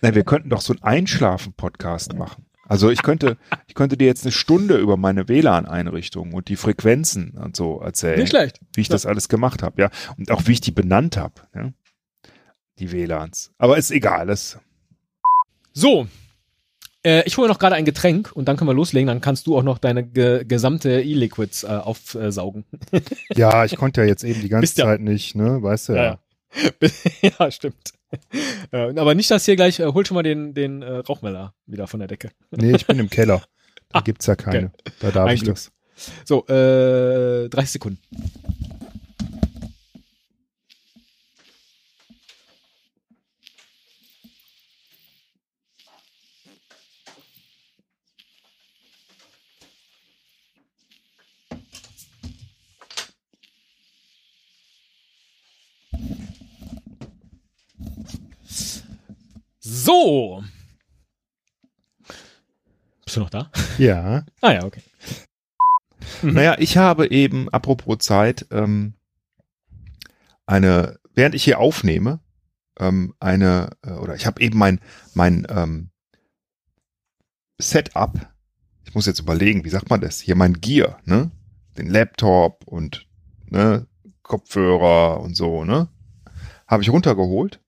[0.01, 2.45] Nein, wir könnten doch so einen Einschlafen-Podcast machen.
[2.69, 7.31] Also ich könnte, ich könnte dir jetzt eine Stunde über meine WLAN-Einrichtung und die Frequenzen
[7.37, 8.59] und so erzählen, Nicht schlecht.
[8.75, 9.89] wie ich das alles gemacht habe, ja.
[10.17, 11.69] Und auch wie ich die benannt habe, ja.
[12.79, 13.51] Die WLANs.
[13.57, 14.59] Aber ist egal, das.
[15.71, 16.07] So.
[17.07, 19.07] Äh, ich hole noch gerade ein Getränk und dann können wir loslegen.
[19.07, 22.65] Dann kannst du auch noch deine ge gesamte E-Liquids äh, aufsaugen.
[23.35, 25.93] Ja, ich konnte ja jetzt eben die ganze Bist ja- Zeit nicht, ne, weißt du
[25.93, 26.19] Ja,
[27.21, 27.93] ja, stimmt.
[28.71, 31.87] Äh, aber nicht, dass hier gleich, äh, hol schon mal den, den äh, Rauchmelder wieder
[31.87, 32.29] von der Decke.
[32.51, 33.41] Nee, ich bin im Keller.
[33.89, 34.71] Da Ah, gibt's ja keine.
[34.99, 35.55] Da darf Ein ich Glück.
[35.55, 35.71] das.
[36.25, 37.99] So, äh, 30 Sekunden.
[59.69, 60.41] So.
[63.03, 63.51] Bist du noch da?
[63.77, 64.25] Ja.
[64.41, 64.81] Ah ja, okay.
[66.21, 66.33] Mhm.
[66.33, 68.93] Naja, ich habe eben, apropos Zeit, ähm,
[70.45, 72.21] eine, während ich hier aufnehme,
[72.79, 74.79] ähm, eine, äh, oder ich habe eben mein,
[75.13, 75.89] mein ähm,
[77.59, 78.13] Setup,
[78.85, 80.21] ich muss jetzt überlegen, wie sagt man das?
[80.21, 81.31] Hier mein Gear, ne?
[81.77, 83.05] Den Laptop und
[83.47, 83.85] ne,
[84.21, 85.89] Kopfhörer und so, ne?
[86.67, 87.59] Habe ich runtergeholt.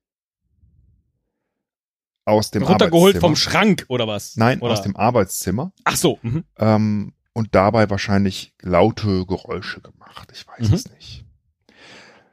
[2.30, 3.34] Aus dem Runtergeholt vom.
[3.36, 4.36] Schrank oder was?
[4.36, 4.72] Nein, oder?
[4.72, 5.72] aus dem Arbeitszimmer.
[5.84, 6.18] Ach so.
[6.22, 6.44] Mhm.
[6.58, 10.28] ähm, und dabei wahrscheinlich laute Geräusche gemacht.
[10.32, 10.74] Ich weiß Mhm.
[10.74, 11.24] es nicht.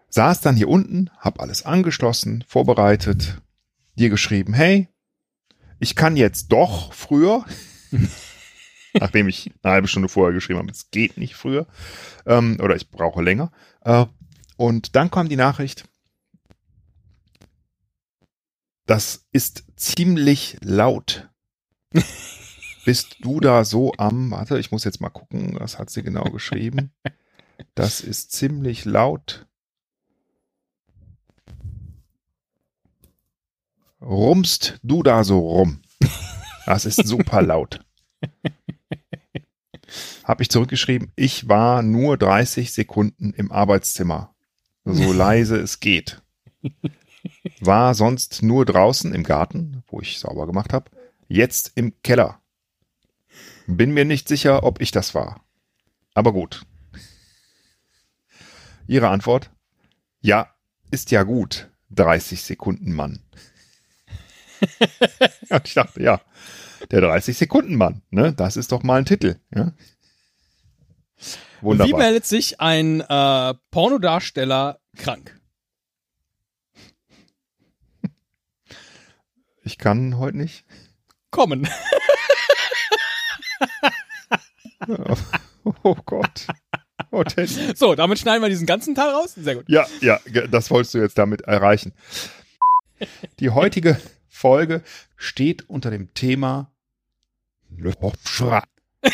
[0.09, 3.41] Saß dann hier unten, hab alles angeschlossen, vorbereitet,
[3.95, 4.87] dir geschrieben, hey,
[5.79, 7.45] ich kann jetzt doch früher,
[8.93, 11.67] nachdem ich eine halbe Stunde vorher geschrieben habe, es geht nicht früher,
[12.25, 13.51] ähm, oder ich brauche länger.
[13.81, 14.05] Äh,
[14.55, 15.85] und dann kam die Nachricht,
[18.87, 21.29] das ist ziemlich laut.
[22.85, 26.23] Bist du da so am, warte, ich muss jetzt mal gucken, was hat sie genau
[26.23, 26.91] geschrieben?
[27.75, 29.45] Das ist ziemlich laut.
[33.99, 35.81] Rumst du da so rum?
[36.65, 37.83] Das ist super laut.
[40.23, 44.33] Habe ich zurückgeschrieben, ich war nur 30 Sekunden im Arbeitszimmer.
[44.85, 46.21] So leise es geht.
[47.59, 50.91] War sonst nur draußen im Garten, wo ich sauber gemacht habe.
[51.27, 52.41] Jetzt im Keller.
[53.67, 55.41] Bin mir nicht sicher, ob ich das war.
[56.13, 56.65] Aber gut.
[58.87, 59.51] Ihre Antwort?
[60.21, 60.53] Ja,
[60.91, 61.69] ist ja gut.
[61.91, 63.19] 30 Sekunden Mann.
[65.49, 66.21] ja, ich dachte, ja,
[66.91, 68.33] der 30 Sekunden Mann, ne?
[68.33, 69.73] Das ist doch mal ein Titel, ja?
[71.61, 71.87] Wunderbar.
[71.87, 75.36] Wie meldet sich ein äh, Pornodarsteller krank?
[79.67, 80.63] Ich kann heute nicht.
[81.29, 81.67] Kommen.
[85.83, 86.47] oh Gott.
[87.11, 87.25] Oh,
[87.75, 89.33] so, damit schneiden wir diesen ganzen Teil raus.
[89.35, 89.65] Sehr gut.
[89.67, 91.91] Ja, ja, das wolltest du jetzt damit erreichen.
[93.41, 93.99] Die heutige
[94.29, 94.83] Folge
[95.17, 96.71] steht unter dem Thema
[97.69, 97.91] Le.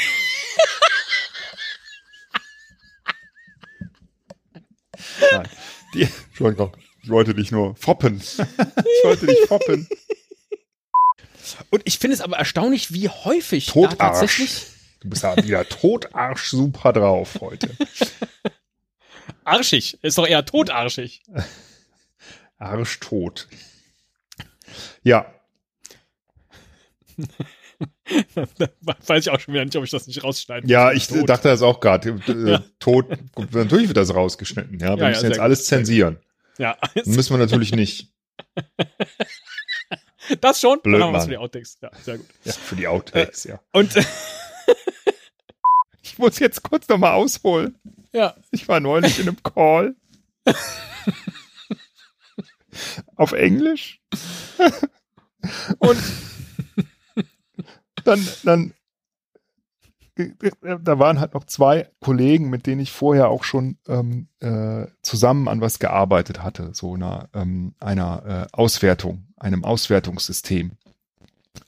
[5.31, 5.49] Nein,
[5.95, 8.21] die, Entschuldigung, ich wollte dich nur foppen.
[8.21, 8.37] ich
[9.03, 9.87] wollte dich foppen.
[11.69, 13.97] Und ich finde es aber erstaunlich, wie häufig Totarsch.
[13.97, 14.65] da tatsächlich.
[15.01, 17.69] Du bist ja wieder totarsch super drauf heute.
[19.43, 19.97] Arschig.
[20.01, 21.23] Ist doch eher totarschig.
[22.57, 23.47] Arschtot.
[25.03, 25.33] Ja.
[29.05, 31.27] Weiß ich auch schon wieder nicht, ob ich das nicht rausschneiden Ja, ich tot.
[31.27, 32.19] dachte das auch gerade.
[32.27, 32.63] Äh, ja.
[32.79, 33.07] Tot,
[33.51, 34.79] natürlich wird das rausgeschnitten.
[34.79, 35.67] Ja, wir ja, müssen ja, jetzt alles gut.
[35.67, 36.17] zensieren.
[36.57, 36.77] Ja.
[37.05, 38.13] Müssen wir natürlich nicht.
[40.41, 40.81] Das schon?
[40.81, 41.77] Blöd, Dann machen für die Outtakes.
[41.81, 42.27] Ja, sehr gut.
[42.43, 43.59] Ja, für die Outtakes, äh, ja.
[43.71, 43.93] Und
[46.01, 47.77] ich muss jetzt kurz nochmal ausholen.
[48.11, 48.35] Ja.
[48.51, 49.95] Ich war neulich in einem Call.
[53.15, 53.99] Auf Englisch.
[55.79, 55.99] Und
[58.03, 58.73] dann, dann,
[60.81, 65.47] da waren halt noch zwei Kollegen, mit denen ich vorher auch schon ähm, äh, zusammen
[65.47, 70.73] an was gearbeitet hatte, so einer, ähm, einer äh, Auswertung, einem Auswertungssystem,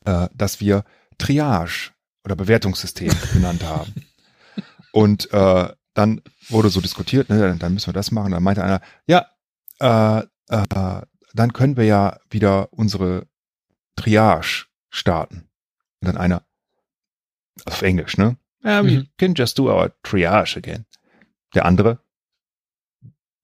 [0.06, 0.84] äh, das wir
[1.18, 1.92] Triage
[2.24, 3.94] oder Bewertungssystem genannt haben.
[4.92, 8.32] Und äh, dann wurde so diskutiert, ne, dann müssen wir das machen.
[8.32, 9.26] Dann meinte einer, ja,
[9.80, 11.02] äh, äh,
[11.34, 13.28] dann können wir ja wieder unsere
[13.96, 15.50] Triage starten.
[16.02, 16.44] Und dann einer,
[17.64, 18.38] auf Englisch, ne?
[18.64, 18.90] Um, mhm.
[18.90, 20.86] You can just do our triage again.
[21.54, 22.00] Der andere,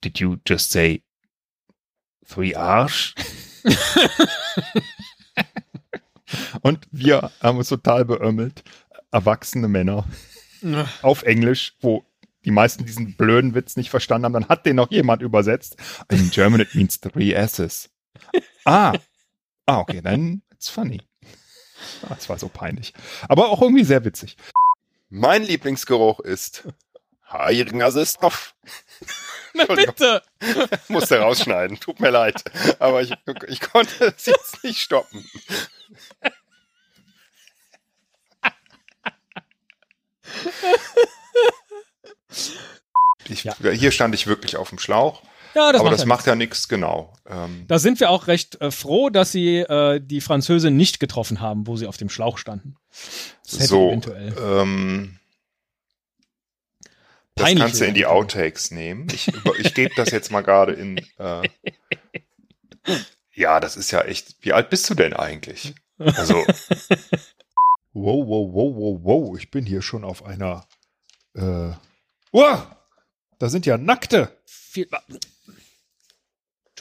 [0.01, 1.03] did you just say
[2.27, 3.13] triage?
[6.61, 8.63] Und wir haben uns total beömmelt.
[9.11, 10.05] Erwachsene Männer
[11.01, 12.05] auf Englisch, wo
[12.45, 15.77] die meisten diesen blöden Witz nicht verstanden haben, dann hat den noch jemand übersetzt.
[16.09, 17.89] In German it means three S's.
[18.65, 18.93] Ah.
[19.67, 21.01] Ah, okay, then it's funny.
[22.09, 22.93] Das war so peinlich.
[23.27, 24.37] Aber auch irgendwie sehr witzig.
[25.09, 26.63] Mein Lieblingsgeruch ist
[27.25, 28.55] Haariger Sistoff.
[29.53, 30.21] Na bitte!
[30.87, 32.43] Musste rausschneiden, tut mir leid.
[32.79, 33.13] Aber ich,
[33.47, 35.25] ich konnte es jetzt nicht stoppen.
[43.27, 43.55] Ich, ja.
[43.59, 45.21] Hier stand ich wirklich auf dem Schlauch.
[45.53, 47.13] Ja, das aber macht das ja macht ja nichts, genau.
[47.29, 51.41] Ähm, da sind wir auch recht äh, froh, dass sie äh, die Französin nicht getroffen
[51.41, 52.75] haben, wo sie auf dem Schlauch standen.
[53.41, 54.33] so, eventuell.
[54.39, 55.19] Ähm,
[57.35, 59.07] das Peinlich kannst du in die Outtakes nehmen.
[59.13, 60.97] Ich, ich gebe das jetzt mal gerade in.
[61.17, 61.49] Äh,
[63.33, 64.35] ja, das ist ja echt.
[64.41, 65.73] Wie alt bist du denn eigentlich?
[65.97, 66.45] Also.
[67.93, 69.37] Wow, wow, wow, wow, wow.
[69.37, 70.65] Ich bin hier schon auf einer.
[71.33, 71.71] Äh,
[72.31, 72.67] wow!
[73.37, 74.37] Da sind ja Nackte.
[74.45, 74.87] Viel,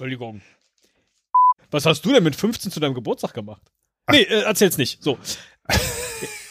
[0.00, 0.40] Entschuldigung.
[1.70, 3.60] Was hast du denn mit 15 zu deinem Geburtstag gemacht?
[4.10, 5.02] Nee, äh, erzähl's nicht.
[5.02, 5.18] So.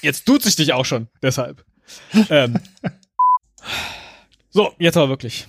[0.04, 1.66] Jetzt tut sich dich auch schon, deshalb.
[2.30, 2.60] Ähm.
[4.52, 5.48] So, jetzt aber wirklich.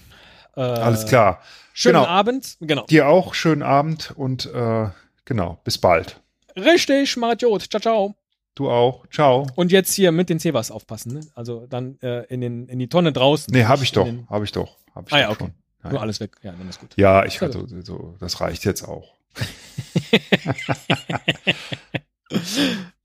[0.57, 1.43] Äh, Alles klar.
[1.75, 2.07] Schönen genau.
[2.07, 2.57] Abend.
[2.61, 2.87] Genau.
[2.87, 4.89] Dir auch schönen Abend und äh,
[5.27, 6.23] genau, bis bald.
[6.57, 7.71] Richtig, Marjot.
[7.71, 8.15] Ciao, ciao.
[8.55, 9.07] Du auch.
[9.09, 9.47] Ciao.
[9.57, 11.21] Und jetzt hier mit den Zebras aufpassen, ne?
[11.35, 13.53] Also dann äh, in, den, in die Tonne draußen.
[13.53, 14.09] Nee, hab ich doch.
[14.31, 14.79] Hab ich doch.
[14.95, 15.45] Hab ich ah doch ja, okay.
[15.45, 15.55] Schon.
[15.83, 15.93] Nein.
[15.93, 16.37] Nur alles weg.
[16.43, 16.95] Ja, dann ist gut.
[16.97, 19.15] Ja, ich hatte so, so, das reicht jetzt auch.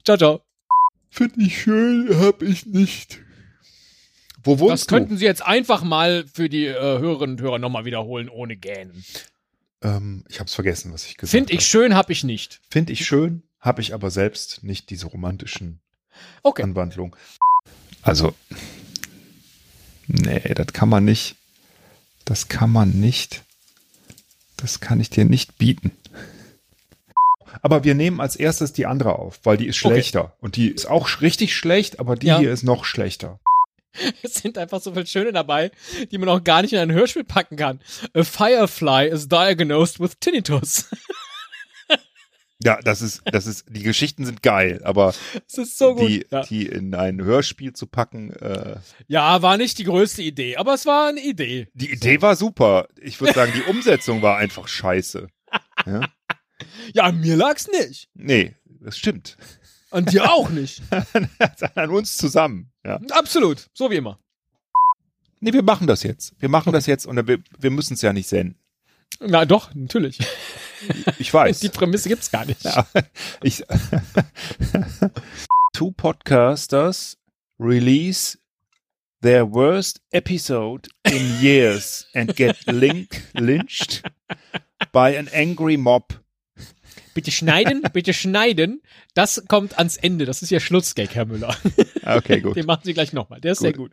[0.04, 0.42] ciao, ciao.
[1.10, 3.20] Finde ich schön, hab ich nicht.
[4.44, 4.96] Wo wohnst das du?
[4.96, 9.06] könnten Sie jetzt einfach mal für die äh, Hörerinnen und Hörer nochmal wiederholen, ohne Gähnen.
[9.82, 11.38] Ähm, ich hab's vergessen, was ich gesagt habe.
[11.38, 12.62] Finde ich schön, hab ich nicht.
[12.70, 15.80] Finde ich schön, habe ich aber selbst nicht diese romantischen
[16.44, 16.64] okay.
[16.64, 17.16] Anwandlungen.
[18.02, 18.36] Also,
[20.08, 21.36] Nee, das kann man nicht.
[22.26, 23.44] Das kann man nicht.
[24.58, 25.92] Das kann ich dir nicht bieten.
[27.62, 29.94] Aber wir nehmen als erstes die andere auf, weil die ist Okay.
[29.96, 30.34] schlechter.
[30.42, 32.40] Und die ist auch richtig schlecht, aber die Ja.
[32.40, 33.40] hier ist noch schlechter.
[34.24, 35.72] Es sind einfach so viele Schöne dabei,
[36.12, 37.80] die man auch gar nicht in ein Hörspiel packen kann.
[38.14, 40.90] A firefly is diagnosed with tinnitus.
[42.64, 45.14] Ja, das ist, das ist, die Geschichten sind geil, aber
[45.48, 46.10] so gut.
[46.10, 46.42] die, ja.
[46.44, 48.78] die in ein Hörspiel zu packen, äh,
[49.08, 51.68] ja, war nicht die größte Idee, aber es war eine Idee.
[51.74, 52.88] die Idee war super.
[53.02, 55.28] Ich würde sagen, die Umsetzung war einfach scheiße.
[55.86, 56.02] Ja?
[56.94, 58.10] Ja, an mir lag's nicht.
[58.14, 59.38] Nee, das stimmt.
[59.92, 60.82] An dir auch nicht.
[61.76, 62.72] An uns zusammen.
[62.86, 63.00] Ja.
[63.12, 63.68] Absolut.
[63.74, 64.20] So wie immer.
[65.40, 66.34] Nee, wir machen das jetzt.
[66.40, 68.58] Wir machen das jetzt und wir, wir müssen es ja nicht senden.
[69.20, 70.20] Na doch, natürlich.
[71.20, 71.60] Ich weiß.
[71.60, 72.64] Die Prämisse gibt's gar nicht.
[72.64, 72.88] Ja,
[73.44, 73.64] ich,
[75.74, 77.18] two podcasters
[77.60, 78.38] release
[79.22, 84.04] their worst episode in years and get link, lynched
[84.92, 86.20] by an angry mob.
[87.14, 88.82] Bitte schneiden, bitte schneiden.
[89.14, 90.26] Das kommt ans Ende.
[90.26, 91.56] Das ist ja Schlussgag, Herr Müller.
[92.04, 92.58] Okay, gut.
[92.58, 93.40] Den machen Sie gleich nochmal.
[93.40, 93.92] Der ist sehr gut.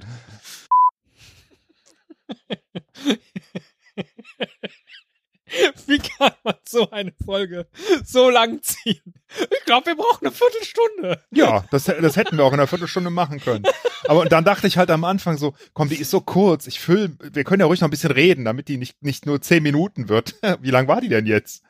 [5.87, 7.67] Wie kann man so eine Folge
[8.05, 9.15] so lang ziehen?
[9.51, 11.23] Ich glaube, wir brauchen eine Viertelstunde.
[11.31, 13.65] Ja, das, das hätten wir auch in einer Viertelstunde machen können.
[14.07, 16.67] Aber dann dachte ich halt am Anfang so, komm, die ist so kurz.
[16.67, 19.41] Ich füll, wir können ja ruhig noch ein bisschen reden, damit die nicht, nicht nur
[19.41, 20.35] zehn Minuten wird.
[20.61, 21.63] Wie lang war die denn jetzt?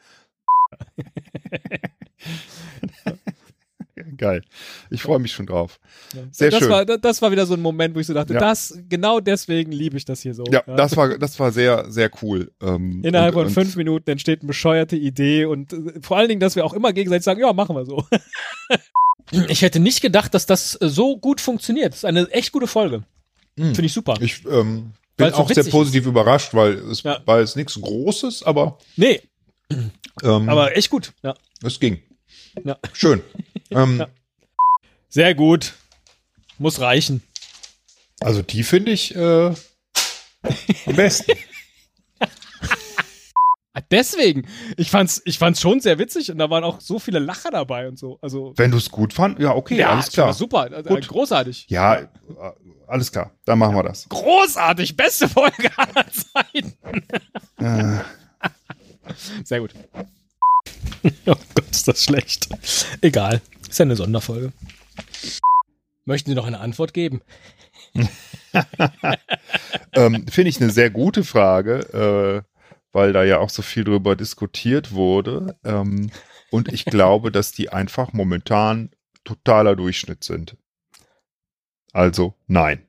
[4.17, 4.43] Geil.
[4.91, 5.79] Ich freue mich schon drauf.
[6.31, 6.71] Sehr das schön.
[6.71, 8.41] War, das war wieder so ein Moment, wo ich so dachte, Ja.
[8.41, 10.45] das, genau deswegen liebe ich das hier so.
[10.51, 12.51] Ja, das war, das war sehr, sehr cool.
[12.61, 16.41] Ähm, Innerhalb und, von fünf Minuten entsteht eine bescheuerte Idee und äh, vor allen Dingen,
[16.41, 18.05] dass wir auch immer gegenseitig sagen, ja, machen wir so.
[19.49, 21.93] Ich hätte nicht gedacht, dass das äh, so gut funktioniert.
[21.93, 23.05] Das ist eine echt gute Folge.
[23.57, 23.75] Mhm.
[23.75, 24.15] Finde ich super.
[24.21, 27.21] Ich ähm, bin Weil's so auch sehr witzig positiv überrascht, weil es Ja.
[27.25, 29.21] war jetzt nichts Großes, aber, Nee,
[30.23, 31.13] ähm, aber echt gut.
[31.23, 31.35] Ja.
[31.63, 32.03] es ging.
[32.65, 32.77] Ja.
[32.93, 33.23] Schön.
[33.83, 34.09] Ähm, Ja.
[35.09, 35.75] Sehr gut.
[36.59, 37.23] Muss reichen.
[38.21, 39.47] Also die finde ich äh,
[40.87, 41.33] am besten.
[43.75, 44.47] Ah, Deswegen,
[44.77, 47.89] ich fand's, ich fand's schon sehr witzig und da waren auch so viele Lacher dabei
[47.89, 48.19] und so.
[48.21, 50.33] Also, Wenn du es gut fand, ja, okay, alles ich fand klar.
[50.35, 50.71] super.
[50.71, 51.09] Äh, Gut.
[51.09, 51.65] Großartig.
[51.71, 52.07] Ja, äh,
[52.87, 53.31] alles klar.
[53.47, 54.07] Dann machen wir das.
[54.11, 54.95] Großartig.
[54.95, 56.77] Beste Folge aller Zeiten.
[57.59, 58.01] Äh,
[59.43, 59.75] Sehr gut.
[61.27, 62.49] oh Gott, ist das schlecht.
[63.01, 63.41] Egal.
[63.73, 64.53] Ist ja eine Sonderfolge.
[66.05, 67.23] Möchten Sie noch eine Antwort geben?
[69.95, 72.59] ähm, Finde ich eine sehr gute Frage, äh,
[72.93, 75.59] weil da ja auch so viel drüber diskutiert wurde.
[75.65, 76.11] Ähm,
[76.51, 78.91] und ich glaube, dass die einfach momentan
[79.25, 80.59] totaler Durchschnitt sind.
[81.95, 82.87] Also nein.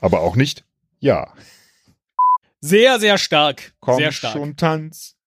[0.00, 0.64] Aber auch nicht
[1.00, 1.34] ja.
[2.62, 3.74] Sehr, sehr stark.
[3.80, 4.32] Komm sehr stark.
[4.32, 5.18] schon, Tanz.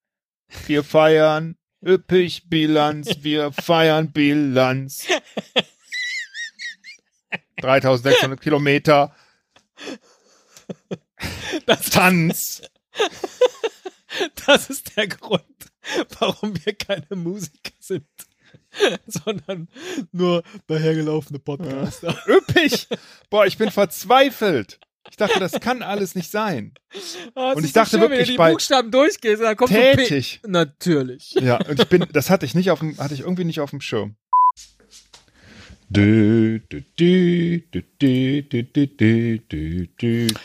[0.65, 3.09] Wir feiern üppig Bilanz.
[3.21, 5.07] Wir feiern Bilanz.
[7.61, 9.15] 3600 Kilometer.
[11.65, 12.61] Das, Tanz.
[14.45, 15.43] das ist der Grund,
[16.19, 18.07] warum wir keine Musiker sind.
[19.07, 19.67] Sondern
[20.11, 22.15] nur dahergelaufene Podcaster.
[22.27, 22.88] Üppig.
[23.30, 24.80] Boah, ich bin verzweifelt.
[25.10, 26.74] Ich dachte, das kann alles nicht sein.
[27.36, 29.72] Ah, es Und ich dachte schön, wenn wirklich du die bei- Buchstaben durchgehst, dann kommt
[29.72, 29.95] so P.
[29.95, 30.39] Tätig.
[30.45, 31.34] Natürlich.
[31.34, 33.70] Ja, und ich bin, das hatte ich nicht auf dem, hatte ich irgendwie nicht auf
[33.72, 34.16] dem Schirm.
[35.91, 36.62] Die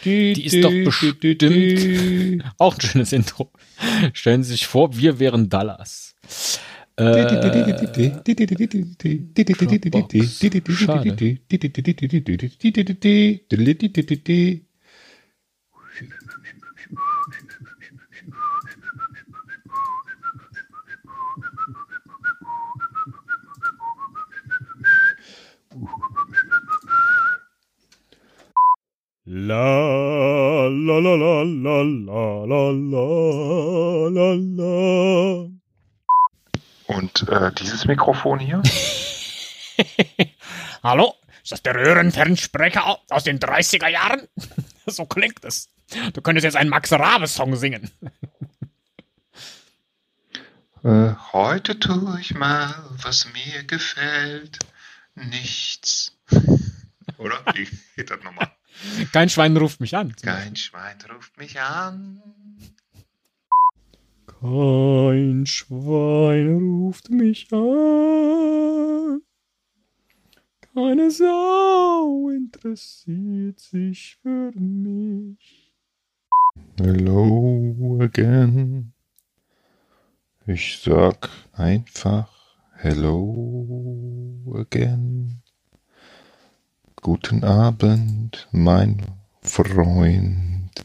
[0.05, 1.45] Die ist doch bestimmt
[2.59, 3.51] auch ein schönes Intro.
[4.15, 6.15] Stellen Sie sich vor, wir wären Dallas.
[6.97, 7.03] Äh,
[29.27, 31.85] la la la la la
[37.15, 38.63] Und äh, dieses Mikrofon hier?
[40.83, 41.15] Hallo?
[41.43, 44.23] Ist das der Röhrenfernsprecher aus den 30er Jahren?
[44.87, 45.71] So klingt es.
[46.13, 47.91] Du könntest jetzt einen Max Rabe-Song singen.
[50.83, 54.59] Äh, heute tue ich mal, was mir gefällt.
[55.15, 56.19] Nichts.
[57.17, 57.43] Oder?
[57.55, 58.51] Wie geht das nochmal?
[59.15, 60.15] Kein Schwein ruft mich an.
[60.17, 62.23] Kein Schwein ruft mich an.
[64.45, 69.23] Kein Schwein ruft mich an.
[70.75, 75.73] Eine Sau interessiert sich für mich.
[76.79, 78.93] Hello again.
[80.47, 82.29] Ich sag einfach
[82.75, 85.41] Hello again.
[86.97, 89.01] Guten Abend, mein
[89.41, 90.85] Freund.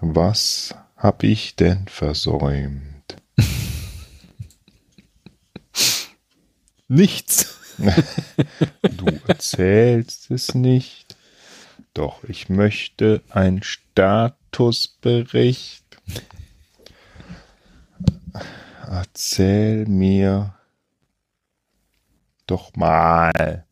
[0.00, 3.16] Was hab ich denn versäumt?
[6.88, 7.58] Nichts.
[8.82, 11.16] Du erzählst es nicht.
[11.94, 15.84] Doch ich möchte einen Statusbericht.
[18.86, 20.54] Erzähl mir
[22.46, 23.66] doch mal,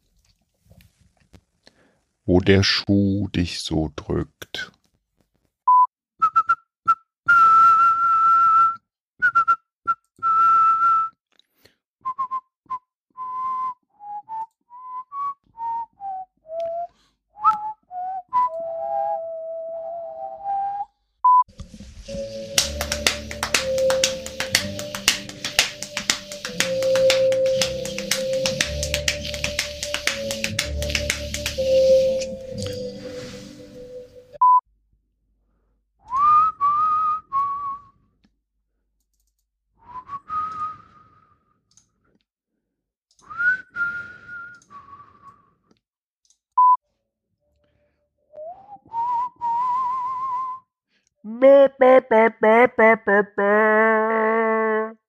[2.25, 4.73] wo der Schuh dich so drückt.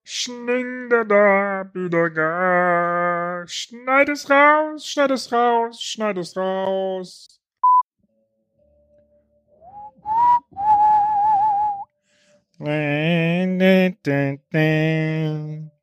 [0.03, 3.47] Schning da da, wieder gar.
[3.47, 7.39] Schneid es raus, schneid es raus, schneid es raus.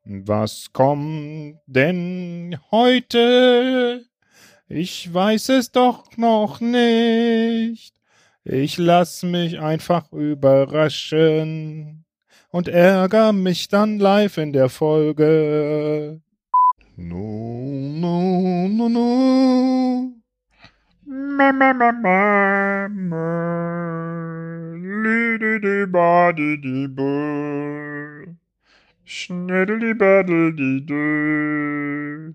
[0.04, 4.04] Was kommt denn heute?
[4.68, 7.97] Ich weiß es doch noch nicht.
[8.44, 12.04] Ich lass mich einfach überraschen
[12.50, 16.20] und ärger mich dann live in der Folge.
[16.96, 17.16] No,
[18.00, 20.12] no, no, no.
[21.06, 24.74] Ma, ma, ma, ma, ma.
[25.02, 28.26] Lididi badidi bö.
[29.04, 32.32] Schniddeli baddeli dö.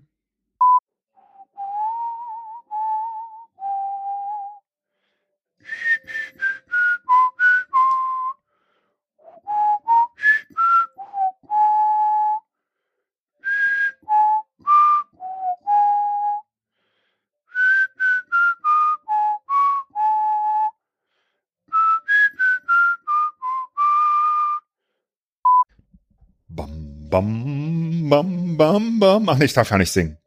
[27.14, 29.28] Bam, bam, bam, bam, bam.
[29.28, 30.18] Ach nee, ich darf ja nicht singen.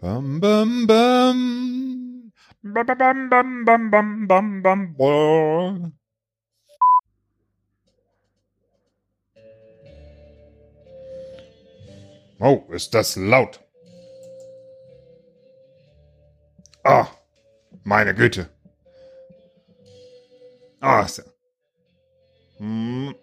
[0.00, 2.32] Bam, bam, bam.
[2.62, 5.90] Ba, ba, bam, bam, bam, bam, bam, bam, bo.
[12.38, 13.58] Oh, ist das laut.
[16.84, 17.08] Ah,
[17.82, 18.53] meine Güte.
[20.84, 21.24] Ah, ist ja.
[22.58, 23.14] Hm.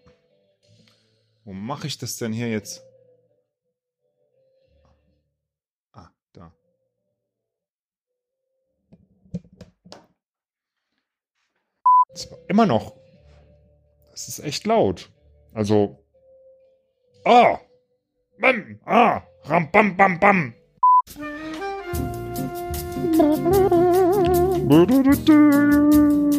[1.44, 2.84] Wo mache ich das denn hier jetzt?
[5.94, 6.52] Ah, da.
[12.16, 12.96] Zwar immer noch.
[14.10, 15.12] Das ist echt laut.
[15.54, 16.04] Also.
[17.26, 17.60] Ah!
[18.40, 18.80] Bam!
[18.86, 19.22] Ah!
[19.44, 20.56] Ram, bam, bam, bam!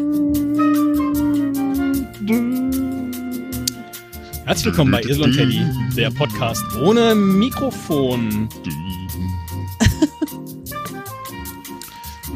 [4.45, 5.61] Herzlich willkommen bei Isel und Teddy,
[5.97, 8.49] der Podcast ohne Mikrofon.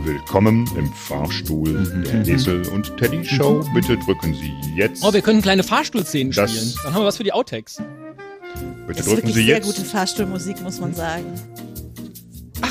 [0.03, 3.65] Willkommen im Fahrstuhl der Esel und Teddy Show.
[3.75, 5.05] Bitte drücken Sie jetzt.
[5.05, 6.75] Oh, wir können kleine Fahrstuhlszenen Das- spielen.
[6.83, 7.77] Dann haben wir was für die Outtakes.
[7.77, 7.89] Bitte
[8.89, 9.67] Das ist drücken wirklich Sie sehr jetzt.
[9.67, 11.27] gute Fahrstuhlmusik, muss man sagen.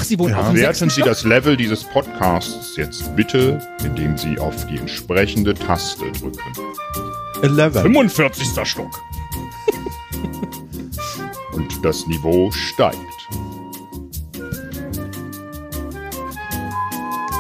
[0.06, 4.18] Ach, sie auch Ja, im werten sechsten Sie das Level dieses Podcasts jetzt bitte, indem
[4.18, 6.40] Sie auf die entsprechende Taste drücken.
[7.42, 8.48] 45.
[8.64, 8.92] Stock.
[11.54, 12.98] Und das Niveau steigt.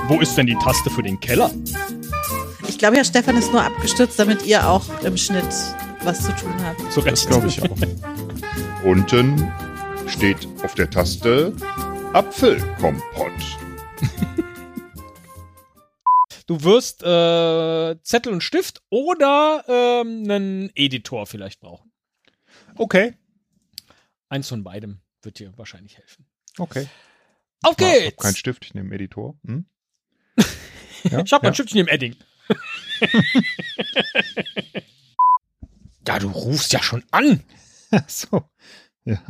[0.07, 1.51] Wo ist denn die Taste für den Keller?
[2.68, 5.43] Ich glaube, Herr Stefan ist nur abgestürzt, damit ihr auch im Schnitt
[6.03, 6.91] was zu tun habt.
[6.91, 7.28] Zu Recht.
[7.28, 7.78] Glaube ich auch.
[8.84, 9.51] Unten
[10.07, 11.53] steht auf der Taste
[12.16, 13.34] Apfelkompott.
[16.47, 21.91] Du wirst äh, Zettel und Stift oder ähm, einen Editor vielleicht brauchen.
[22.78, 23.18] Okay.
[24.30, 26.26] Eins von beidem wird dir wahrscheinlich helfen.
[26.57, 26.88] Okay.
[27.63, 28.24] Auf Ich hab geht's!
[28.24, 29.38] keinen Stift, ich nehme Editor.
[29.45, 29.66] Hm?
[31.03, 32.16] ich hab mein Stückchen im Edding.
[36.07, 37.43] ja, du rufst ja schon an.
[37.91, 38.49] Ach so.
[39.03, 39.22] Ja.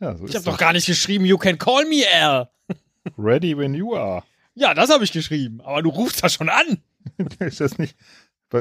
[0.00, 2.48] Ja, so Ich ist hab doch gar nicht geschrieben, you can call me Al.
[3.18, 4.22] Ready when you are.
[4.54, 6.78] Ja, das habe ich geschrieben, aber du rufst ja schon an.
[7.38, 7.96] ist das nicht.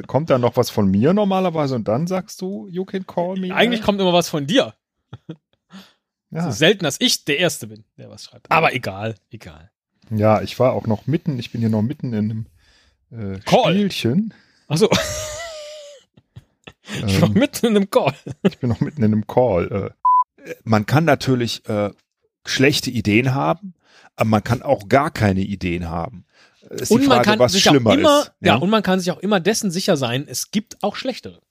[0.07, 3.53] Kommt da noch was von mir normalerweise und dann sagst du, you can call me?
[3.53, 4.75] Eigentlich kommt immer was von dir.
[6.29, 6.43] ja.
[6.43, 8.51] So selten, dass ich der Erste bin, der was schreibt.
[8.51, 9.71] Aber egal, egal.
[10.11, 12.45] ja, ich war auch noch mitten, ich bin hier noch mitten in
[13.11, 13.73] einem äh, Call.
[13.73, 14.33] Spielchen.
[14.67, 14.89] Achso,
[17.07, 18.13] ich war Ähm, mitten in einem Call.
[18.43, 19.71] ich bin noch mitten in einem Call.
[19.71, 19.89] Äh.
[20.63, 21.91] Man kann natürlich äh,
[22.45, 23.73] schlechte Ideen haben,
[24.15, 26.25] aber man kann auch gar keine Ideen haben.
[26.69, 28.31] Ist Und die man Frage, kann was sich auch schlimmer immer, ist.
[28.41, 28.55] ja.
[28.55, 31.41] und man kann sich auch immer dessen sicher sein, es gibt auch schlechtere.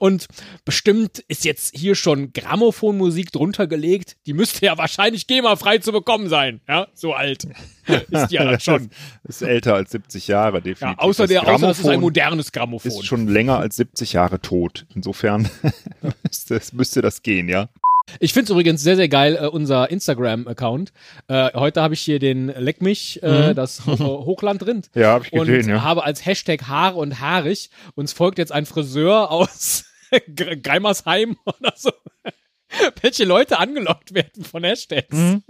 [0.00, 0.26] Und
[0.64, 4.16] bestimmt ist jetzt hier schon Grammophonmusik drunter gelegt.
[4.26, 6.60] Die müsste ja wahrscheinlich GEMA-frei zu bekommen sein.
[6.66, 7.44] Ja, so alt
[8.10, 8.90] ist die ja dann schon.
[9.22, 10.98] Das ist älter als 70 Jahre, Ja, definitiv.
[10.98, 12.90] außer Das der, außer es ist ein modernes Grammophon.
[12.90, 14.86] ist schon länger als 70 Jahre tot.
[14.92, 15.48] Insofern
[16.24, 17.68] müsste, müsste das gehen, ja.
[18.18, 20.92] Ich finde es übrigens sehr, sehr geil, äh, unser Instagram-Account.
[21.28, 23.54] Äh, heute habe ich hier den Leck mich, äh, Mhm.
[23.54, 24.90] das Ho- Hochland Rind.
[24.94, 25.82] Ja, habe ich Und gesehen, ja.
[25.82, 27.70] habe als Hashtag Haare und haarig.
[27.94, 29.84] Uns folgt jetzt ein Friseur aus
[30.34, 31.90] Greimersheim oder so.
[33.02, 35.08] Welche Leute angelockt werden von Hashtags.
[35.16, 35.42] Mhm.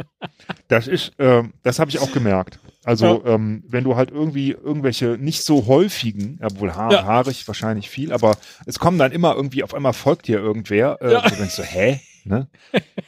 [0.68, 2.58] Das ist, ähm, das habe ich auch gemerkt.
[2.84, 7.04] Also, ähm, wenn du halt irgendwie irgendwelche nicht so häufigen, obwohl haar, Ja.
[7.04, 11.12] haarig wahrscheinlich viel, aber es kommen dann immer irgendwie, auf einmal folgt dir irgendwer, äh,
[11.12, 11.22] Ja.
[11.24, 12.00] wo du denkst so, hä?
[12.24, 12.48] Ne?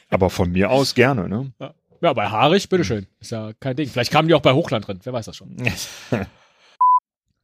[0.09, 1.51] Aber von mir aus gerne, ne?
[2.01, 3.07] Ja, bei haarig, bitteschön.
[3.19, 3.87] Ist ja kein Ding.
[3.87, 4.99] Vielleicht kamen die auch bei Hochland drin.
[5.03, 5.55] Wer weiß das schon.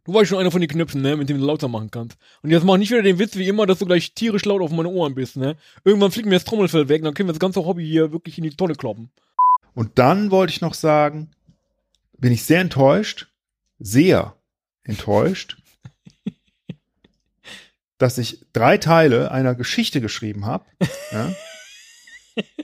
[0.05, 2.17] Du warst schon einer von den Knöpfen, ne, mit dem du lauter machen kannst.
[2.41, 4.72] Und jetzt mach nicht wieder den Witz wie immer, dass du gleich tierisch laut auf
[4.72, 5.55] meine Ohren bist, ne?
[5.84, 8.43] Irgendwann fliegt mir das Trommelfell weg, dann können wir das ganze Hobby hier wirklich in
[8.43, 9.11] die Tonne kloppen.
[9.76, 11.30] Und dann wollte ich noch sagen,
[12.17, 13.28] bin ich sehr enttäuscht,
[13.78, 14.36] sehr
[14.82, 15.57] enttäuscht,
[17.99, 20.65] dass ich drei Teile einer Geschichte geschrieben habe
[21.11, 21.32] ja,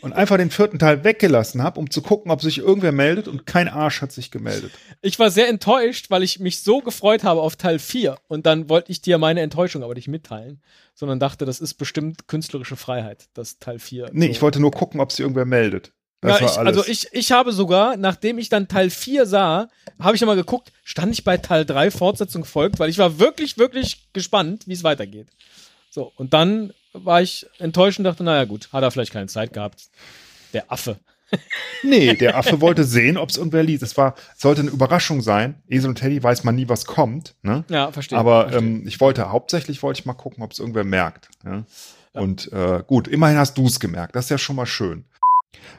[0.01, 3.45] und einfach den vierten Teil weggelassen habe, um zu gucken, ob sich irgendwer meldet und
[3.45, 4.71] kein Arsch hat sich gemeldet.
[5.01, 8.69] Ich war sehr enttäuscht, weil ich mich so gefreut habe auf Teil 4 und dann
[8.69, 10.61] wollte ich dir meine Enttäuschung aber nicht mitteilen,
[10.93, 14.09] sondern dachte, das ist bestimmt künstlerische Freiheit, das Teil 4.
[14.13, 14.31] Nee, so.
[14.31, 15.91] ich wollte nur gucken, ob sich irgendwer meldet.
[16.21, 16.77] Das ja, war ich, alles.
[16.77, 19.69] also ich, ich habe sogar, nachdem ich dann Teil 4 sah,
[19.99, 23.57] habe ich nochmal geguckt, stand ich bei Teil 3 Fortsetzung folgt, weil ich war wirklich,
[23.57, 25.27] wirklich gespannt, wie es weitergeht.
[25.89, 26.73] So, und dann
[27.03, 29.89] war ich enttäuscht und dachte, naja gut, hat er vielleicht keine Zeit gehabt.
[30.53, 30.97] Der Affe.
[31.83, 33.83] Nee, der Affe wollte sehen, ob es irgendwer liest.
[33.83, 35.61] Es war, sollte eine Überraschung sein.
[35.67, 37.35] Esel und Teddy weiß man nie, was kommt.
[37.41, 37.63] Ne?
[37.69, 38.17] Ja, verstehe.
[38.17, 38.59] Aber verstehe.
[38.59, 41.29] ähm, ich wollte, hauptsächlich wollte ich mal gucken, ob es irgendwer merkt.
[41.43, 41.65] Ja?
[42.13, 44.15] Und äh, gut, immerhin hast du es gemerkt.
[44.15, 45.05] Das ist ja schon mal schön.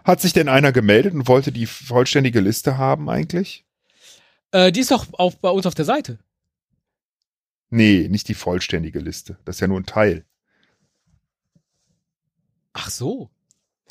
[0.04, 3.64] Hat sich denn einer gemeldet und wollte die vollständige Liste haben eigentlich?
[4.52, 6.18] äh, die ist doch auch bei uns auf der Seite.
[7.70, 9.38] Nee, nicht die vollständige Liste.
[9.44, 10.24] Das ist ja nur ein Teil.
[12.76, 13.30] Ach so.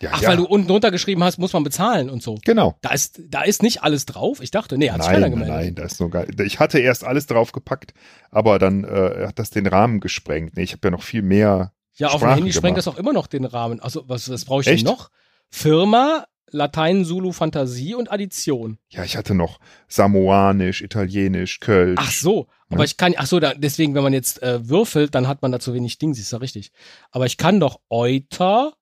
[0.01, 0.29] Ja, Ach, ja.
[0.29, 2.37] weil du unten drunter geschrieben hast, muss man bezahlen und so.
[2.43, 2.75] Genau.
[2.81, 4.41] Da ist, da ist nicht alles drauf.
[4.41, 5.55] Ich dachte, nee, hat sich Nein, nein, gemeldet.
[5.55, 6.27] nein, da ist nur geil.
[6.45, 7.93] Ich hatte erst alles draufgepackt,
[8.29, 10.57] aber dann äh, hat das den Rahmen gesprengt.
[10.57, 11.71] Nee, ich habe ja noch viel mehr.
[11.93, 12.97] Ja, auf dem Sprachen Handy sprengt das gemacht.
[12.97, 13.79] auch immer noch den Rahmen.
[13.79, 14.85] Also, was, was brauche ich Echt?
[14.85, 15.11] denn noch?
[15.49, 18.77] Firma, Latein, Zulu, Fantasie und Addition.
[18.89, 21.99] Ja, ich hatte noch Samoanisch, Italienisch, Kölsch.
[22.01, 22.85] Ach so, aber Ja.
[22.85, 25.59] ich kann, ach so, da, deswegen, wenn man jetzt äh, würfelt, dann hat man da
[25.59, 26.71] zu wenig Dings, ist ja richtig.
[27.11, 28.73] Aber ich kann doch Euter,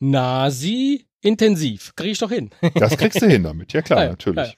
[0.00, 1.94] Nasi, intensiv.
[1.96, 2.50] Kriege ich doch hin.
[2.74, 3.72] Das kriegst du hin damit.
[3.72, 4.48] Ja klar, Ja, natürlich.
[4.48, 4.54] ja.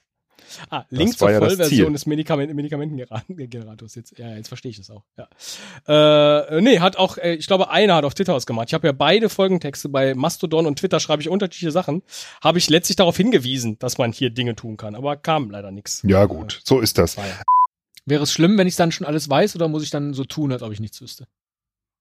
[0.69, 3.95] Ah, Link zur ja Vollversion des Medikament Medikamentengenerators.
[3.95, 5.03] Jetzt, ja, jetzt verstehe ich das auch.
[5.17, 5.27] Ja.
[6.51, 8.69] Äh, nee, hat auch, äh, ich glaube, einer hat auf Twitter was gemacht.
[8.69, 12.03] Ich habe ja beide Folgentexte bei Mastodon und Twitter schreibe ich unterschiedliche Sachen.
[12.41, 16.01] Habe ich letztlich darauf hingewiesen, dass man hier Dinge tun kann, aber kam leider nichts.
[16.05, 17.17] Ja, gut, so ist das.
[18.05, 20.51] Wäre es schlimm, wenn ich dann schon alles weiß oder muss ich dann so tun,
[20.51, 21.27] als ob ich nichts wüsste?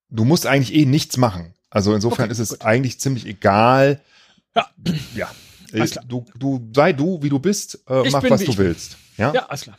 [0.09, 1.55] Du musst eigentlich eh nichts machen.
[1.69, 2.63] Also insofern Okay, ist es gut.
[2.63, 4.01] eigentlich ziemlich egal.
[4.55, 4.71] Ja.
[5.17, 5.31] Ja.
[5.81, 6.05] Alles klar.
[6.07, 8.59] Du, du, sei du, wie du bist, äh, mach, bin, was du bin.
[8.59, 8.97] willst.
[9.17, 9.33] Ja?
[9.33, 9.79] Ja, alles klar.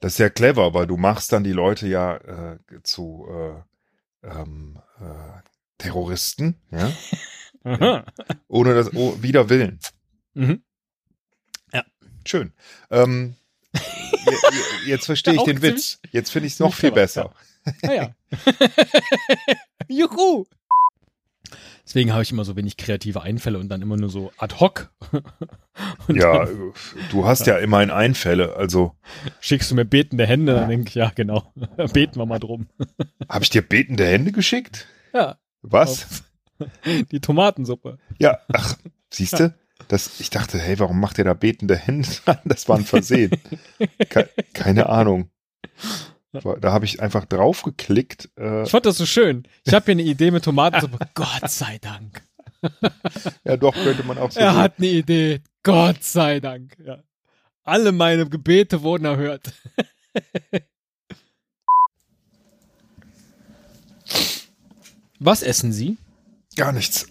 [0.00, 4.78] Das ist ja clever, weil du machst dann die Leute ja äh, zu äh, ähm,
[5.00, 5.40] äh,
[5.78, 6.90] Terroristen, ja?
[7.64, 8.04] Aha.
[8.48, 9.78] Ohne das, oh, wider Willen.
[10.34, 10.62] Mhm.
[12.24, 12.52] Schön.
[12.90, 13.34] Ähm,
[13.74, 13.80] je-
[14.84, 15.98] je- jetzt verstehe ich den Witz.
[16.12, 17.34] Jetzt finde ich es noch viel besser.
[17.82, 18.14] Ah ja.
[19.88, 20.44] Juhu.
[21.84, 24.92] Deswegen habe ich immer so wenig kreative Einfälle und dann immer nur so ad hoc.
[26.08, 26.72] und Ja, dann
[27.10, 28.56] du hast ja immerhin Einfälle.
[28.56, 28.94] Also
[29.40, 31.52] schickst du mir betende Hände, dann denke ich, ja, genau.
[31.92, 32.68] Beten wir mal drum.
[33.28, 34.86] habe ich dir betende Hände geschickt?
[35.12, 36.24] Ja, Was?
[37.10, 37.98] die Tomatensuppe.
[38.18, 38.76] Ja, ach,
[39.10, 39.54] siehst du?
[39.88, 42.38] Das, ich dachte, hey, warum macht ihr da betende Hände dran?
[42.44, 43.32] Das war ein Versehen.
[44.08, 45.30] Ke keine Ahnung.
[46.32, 48.30] Da habe ich einfach drauf geklickt.
[48.38, 49.46] Äh, Ich fand das so schön.
[49.64, 50.98] Ich habe hier eine Idee mit Tomatensuppe.
[51.14, 52.22] Gott sei Dank.
[53.44, 54.60] ja, doch, könnte man auch so Er sehen.
[54.60, 55.40] hat eine Idee.
[55.62, 56.76] Gott sei Dank.
[56.84, 57.02] Ja.
[57.64, 59.52] Alle meine Gebete wurden erhört.
[65.18, 65.98] Was essen Sie?
[66.56, 67.06] Gar nichts.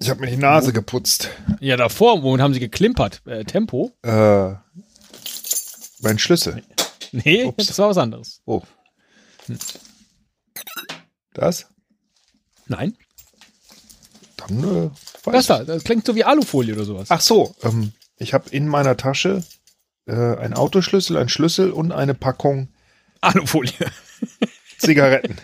[0.00, 1.30] Ich habe mir die Nase geputzt.
[1.60, 3.22] Ja, davor, womit haben Sie geklimpert?
[3.26, 3.92] Äh, Tempo?
[4.02, 4.54] Äh,
[6.00, 6.62] mein Schlüssel.
[7.24, 7.66] Nee, Ups.
[7.66, 8.40] das war was anderes.
[8.44, 8.62] Oh.
[11.34, 11.66] Das?
[12.66, 12.96] Nein?
[14.36, 14.90] Dann, äh,
[15.30, 17.08] Das da, das klingt so wie Alufolie oder sowas.
[17.10, 19.42] Ach so, ähm, ich habe in meiner Tasche
[20.06, 22.68] äh, einen Autoschlüssel, einen Schlüssel und eine Packung
[23.20, 23.72] Alufolie.
[24.78, 25.36] Zigaretten.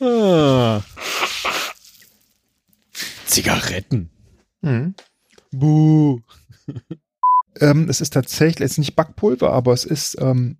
[0.00, 0.82] Ah.
[3.26, 4.10] Zigaretten.
[4.60, 4.94] Mhm.
[5.52, 6.20] Buh.
[7.60, 10.58] Ähm, es ist tatsächlich, es ist nicht Backpulver, aber es ist ähm,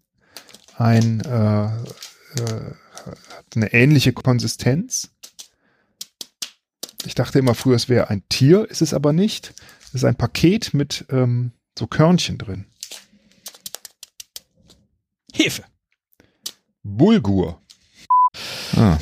[0.76, 2.74] ein äh, äh,
[3.54, 5.10] eine ähnliche Konsistenz.
[7.04, 9.54] Ich dachte immer früher, es wäre ein Tier, ist es aber nicht.
[9.80, 12.66] Es ist ein Paket mit ähm, so Körnchen drin.
[15.32, 15.64] Hefe.
[16.82, 17.60] Bulgur.
[18.76, 18.98] Ah.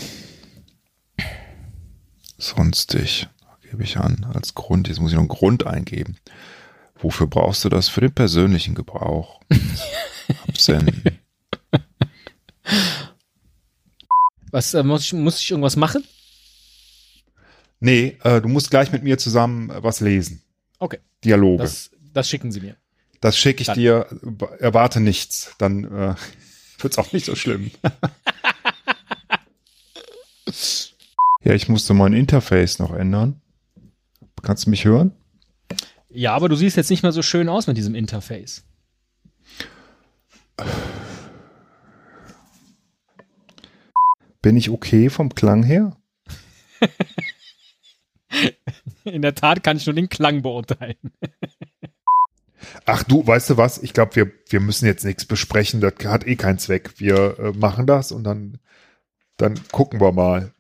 [2.39, 3.29] Sonstig.
[3.63, 4.89] Gebe ich an als Grund.
[4.89, 6.19] Jetzt muss ich noch einen Grund eingeben.
[6.99, 7.89] Wofür brauchst du das?
[7.89, 9.41] Für den persönlichen Gebrauch.
[10.49, 11.19] Absenden.
[14.51, 16.05] Was, äh, muss, ich, muss ich irgendwas machen?
[17.81, 20.43] Nee, äh, du musst gleich mit mir zusammen äh, was lesen.
[20.79, 20.99] Okay.
[21.25, 21.63] Dialoge.
[21.63, 22.77] Das, Das, das schicken Sie mir.
[23.37, 23.79] schicke ich Dann.
[23.79, 24.07] dir.
[24.59, 25.55] Erwarte nichts.
[25.59, 26.15] Dann äh,
[26.79, 27.71] wird's auch nicht so schlimm.
[31.43, 33.41] ja, ich musste mein Interface noch ändern.
[34.43, 35.13] Kannst du mich hören?
[36.17, 38.65] Ja, aber du siehst jetzt nicht mehr so schön aus mit diesem Interface.
[44.41, 45.95] Bin ich okay vom Klang her?
[49.05, 50.97] In der Tat kann ich nur den Klang beurteilen.
[52.87, 53.83] Ach du, weißt du was?
[53.83, 55.83] Ich glaube, wir, wir müssen jetzt nichts besprechen.
[55.83, 56.99] Das hat eh keinen Zweck.
[56.99, 58.59] Wir äh, machen das und dann,
[59.37, 60.55] dann gucken wir mal.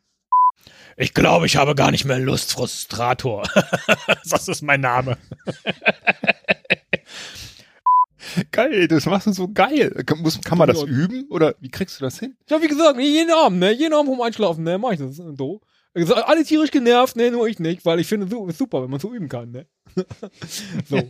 [0.96, 3.42] Ich glaube, ich habe gar nicht mehr Lust, Frustrator.
[4.30, 5.18] das ist mein Name.
[8.52, 9.90] Geil, das machst du so geil.
[10.04, 11.26] Kann, muss, kann man das üben?
[11.30, 12.36] Oder wie kriegst du das hin?
[12.50, 13.72] Ja, wie gesagt, jeden Abend, ne?
[13.72, 14.76] Jeden Abend vorm Einschlafen, ne?
[14.78, 15.60] Mach ich das so.
[16.00, 17.30] Gesagt, Alle tierisch genervt, ne?
[17.30, 19.66] Nur ich nicht, weil ich finde, ist super, wenn man so üben kann, ne?
[20.88, 21.00] so.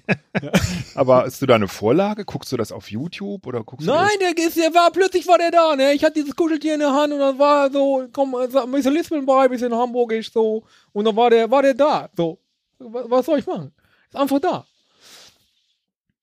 [0.95, 2.25] Aber hast du da eine Vorlage?
[2.25, 5.51] Guckst du das auf YouTube oder guckst Nein, der, ist, der war, plötzlich war der
[5.51, 5.93] da, ne?
[5.93, 8.95] Ich hatte dieses Kuscheltier in der Hand und dann war so, komm, sag, ein bisschen
[8.95, 10.65] Lispeln bei, ein bisschen Hamburgisch, so.
[10.93, 12.39] Und dann war der, war der da, so.
[12.79, 13.73] Was, was soll ich machen?
[14.09, 14.67] Ist einfach da.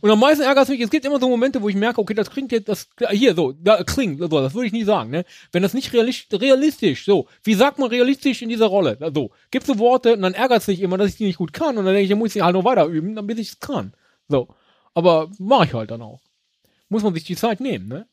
[0.00, 2.14] Und am meisten ärgert es mich, es gibt immer so Momente, wo ich merke, okay,
[2.14, 5.24] das klingt jetzt, das, hier, so, da klingt, so, das würde ich nie sagen, ne?
[5.52, 8.98] Wenn das nicht realistisch, realistisch, so, wie sagt man realistisch in dieser Rolle?
[9.14, 11.52] So, gibst du Worte und dann ärgert es mich immer, dass ich die nicht gut
[11.52, 13.48] kann und dann denke ich, dann muss ich halt noch weiter üben, dann bis ich
[13.48, 13.92] es kann.
[14.28, 14.48] So.
[14.94, 16.20] Aber mache ich halt dann auch.
[16.88, 18.06] Muss man sich die Zeit nehmen, ne?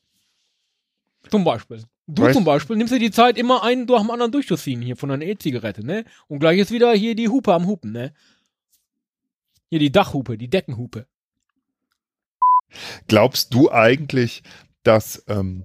[1.30, 1.82] Zum Beispiel.
[2.06, 4.96] Du Weißt- zum Beispiel nimmst dir die Zeit, immer einen durch dem anderen durchzuziehen hier
[4.96, 6.04] von einer E-Zigarette, ne?
[6.28, 8.12] Und gleich ist wieder hier die Hupe am Hupen, ne?
[9.70, 11.06] Hier die Dachhupe, die Deckenhupe.
[13.08, 14.42] Glaubst du eigentlich,
[14.82, 15.64] dass ähm,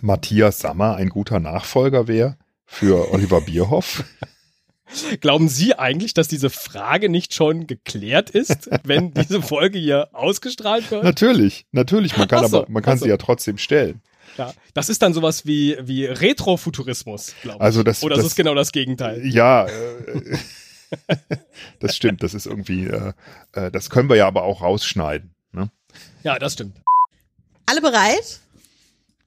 [0.00, 2.36] Matthias Sammer ein guter Nachfolger wäre
[2.66, 4.04] für Oliver Bierhoff?
[5.20, 10.90] Glauben Sie eigentlich, dass diese Frage nicht schon geklärt ist, wenn diese Folge hier ausgestrahlt
[10.90, 11.04] wird?
[11.04, 12.16] natürlich, natürlich.
[12.16, 13.04] Man kann so, aber, man kann so.
[13.04, 14.02] sie ja trotzdem stellen.
[14.36, 17.62] Ja, das ist dann sowas wie, wie Retrofuturismus, glaube ich.
[17.62, 19.24] Also das- Oder das- das ist genau das Gegenteil.
[19.26, 20.36] Ja, äh,
[21.80, 22.22] das stimmt.
[22.22, 23.12] Das ist irgendwie, äh,
[23.52, 25.34] äh, das können wir ja aber auch rausschneiden.
[26.22, 26.76] Ja, das stimmt.
[27.66, 28.40] Alle bereit?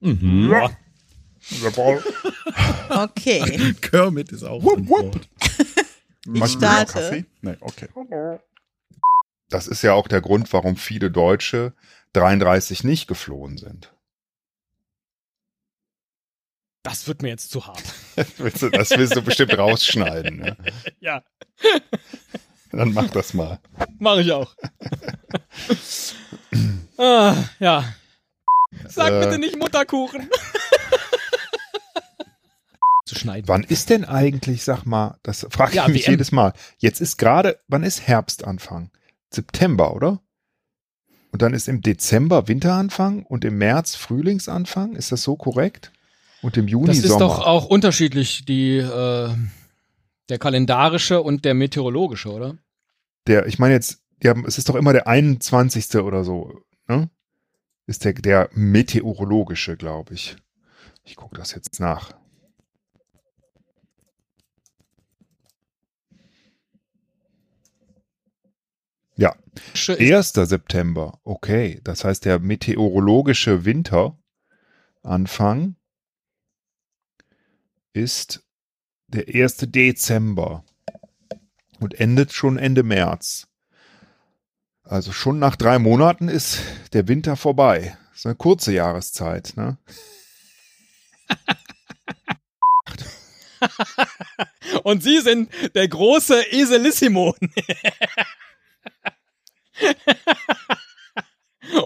[0.01, 0.53] Mhm.
[2.89, 3.74] Okay.
[3.82, 5.20] Kermit ist auch Wupp, wupp.
[6.26, 6.93] Noch starte.
[6.93, 7.26] Kaffee?
[7.41, 7.88] Nee, okay.
[9.49, 11.74] Das ist ja auch der Grund, warum viele Deutsche
[12.14, 13.93] 33 nicht geflohen sind.
[16.84, 17.82] Das wird mir jetzt zu hart.
[18.38, 20.38] Willst du- Das willst du bestimmt rausschneiden.
[20.38, 20.57] Ne?
[20.99, 21.24] Ja,
[22.72, 23.59] Dann mach das mal.
[23.99, 24.53] mache ich auch.
[27.04, 27.86] ah, ja.
[28.88, 29.20] Sag Äh.
[29.26, 30.30] bitte nicht Mutterkuchen.
[33.06, 33.47] zu schneiden.
[33.47, 36.14] Wann ist denn eigentlich, sag mal, das frage ich Ja, mich WM.
[36.14, 36.54] jedes Mal.
[36.78, 38.91] Jetzt ist gerade, wann ist Herbstanfang?
[39.30, 40.22] September, oder?
[41.32, 44.95] Und dann ist im Dezember Winteranfang und im März Frühlingsanfang.
[44.95, 45.91] Ist das so korrekt?
[46.41, 47.20] Und im Juni Das ist Sommer.
[47.20, 49.30] doch auch unterschiedlich, die, äh,
[50.30, 52.58] der kalendarische und der meteorologische, oder?
[53.28, 55.95] der, ich meine jetzt, ja, es ist doch immer der 21.
[56.01, 57.10] oder so, ne?
[57.86, 60.38] Ist der, der meteorologische, glaube ich.
[61.04, 62.14] Ich gucke das jetzt nach.
[69.16, 69.36] Ja,
[69.88, 70.34] 1.
[70.34, 71.20] September.
[71.24, 75.76] Okay, das heißt der meteorologische Winteranfang
[77.94, 78.44] ist
[79.08, 79.58] der 1.
[79.68, 80.66] Dezember
[81.80, 83.48] und endet schon Ende März.
[84.84, 86.60] Also schon nach drei Monaten ist
[86.92, 87.98] der Winter vorbei.
[88.12, 89.78] Das ist eine kurze Jahreszeit, ne?
[94.84, 97.34] Und Sie sind der große Eselissimo.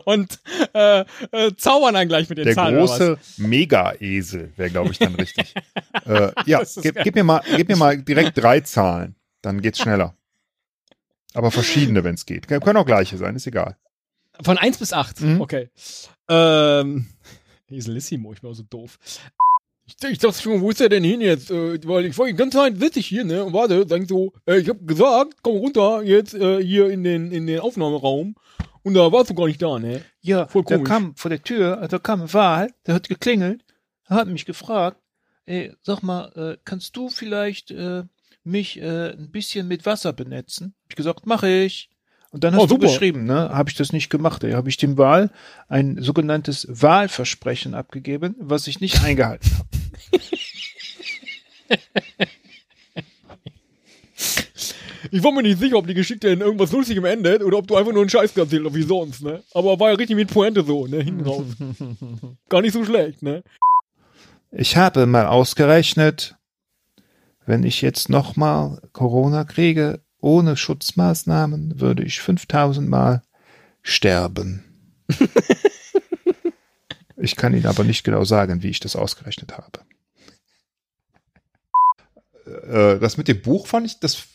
[0.06, 0.40] Und
[0.74, 2.80] äh, äh, zaubern dann gleich mit den Der Zahlen.
[2.80, 2.98] was?
[2.98, 5.54] große Mega-Esel wäre, glaube ich, dann richtig.
[6.06, 9.16] äh, ja, gib, gib, mir mal, gib mir mal direkt drei Zahlen.
[9.42, 10.16] Dann geht's schneller.
[11.38, 12.48] Aber verschiedene, wenn es geht.
[12.48, 13.78] Können auch gleiche sein, ist egal.
[14.42, 15.22] Von 1 bis 8.
[15.22, 15.42] Mhm.
[15.42, 15.70] Okay.
[16.28, 17.08] Ähm,
[17.70, 18.98] Eselissimo, ich bin auch so doof.
[19.86, 21.52] Ich, ich dachte schon, wo ist er denn hin jetzt?
[21.52, 23.44] Äh, weil ich war die ganze Zeit witzig hier, ne?
[23.44, 27.32] Und warte, denk so, äh, ich hab gesagt, komm runter jetzt äh, hier in den,
[27.32, 28.36] in den Aufnahmeraum.
[28.82, 30.04] Und da warst du gar nicht da, ne?
[30.22, 30.90] Ja, Voll da komisch.
[30.90, 33.64] kam vor der Tür, da kam ein Wal, der hat geklingelt,
[34.06, 34.98] er hat mich gefragt,
[35.46, 38.04] ey, sag mal, äh, kannst du vielleicht äh,
[38.48, 40.74] mich äh, ein bisschen mit Wasser benetzen?
[40.86, 41.90] Hab ich gesagt, mache ich.
[42.32, 42.88] Und dann hast Oh, du super.
[42.88, 43.50] geschrieben, ne?
[43.50, 44.52] Habe ich das nicht gemacht, ey.
[44.52, 45.32] Habe ich dem Wal
[45.70, 49.68] ein sogenanntes Wahlversprechen abgegeben, was ich nicht eingehalten habe.
[55.12, 57.76] Ich war mir nicht sicher, ob die Geschichte in irgendwas Lustigem endet oder ob du
[57.78, 59.42] einfach nur einen Scheiß erzählt hast, wie sonst, ne?
[59.54, 61.02] Aber war ja richtig mit Pointe so, ne?
[61.02, 61.46] Hinten raus.
[62.50, 63.44] Gar nicht so schlecht, ne?
[64.52, 66.36] Ich habe mal ausgerechnet,
[67.48, 73.24] wenn ich jetzt nochmal Corona kriege, ohne Schutzmaßnahmen, würde ich 5000 Mal
[73.82, 74.64] sterben.
[77.18, 79.80] ich kann Ihnen aber nicht genau sagen, wie ich das ausgerechnet habe.
[82.46, 84.28] Äh, das mit dem Buch fand ich, das,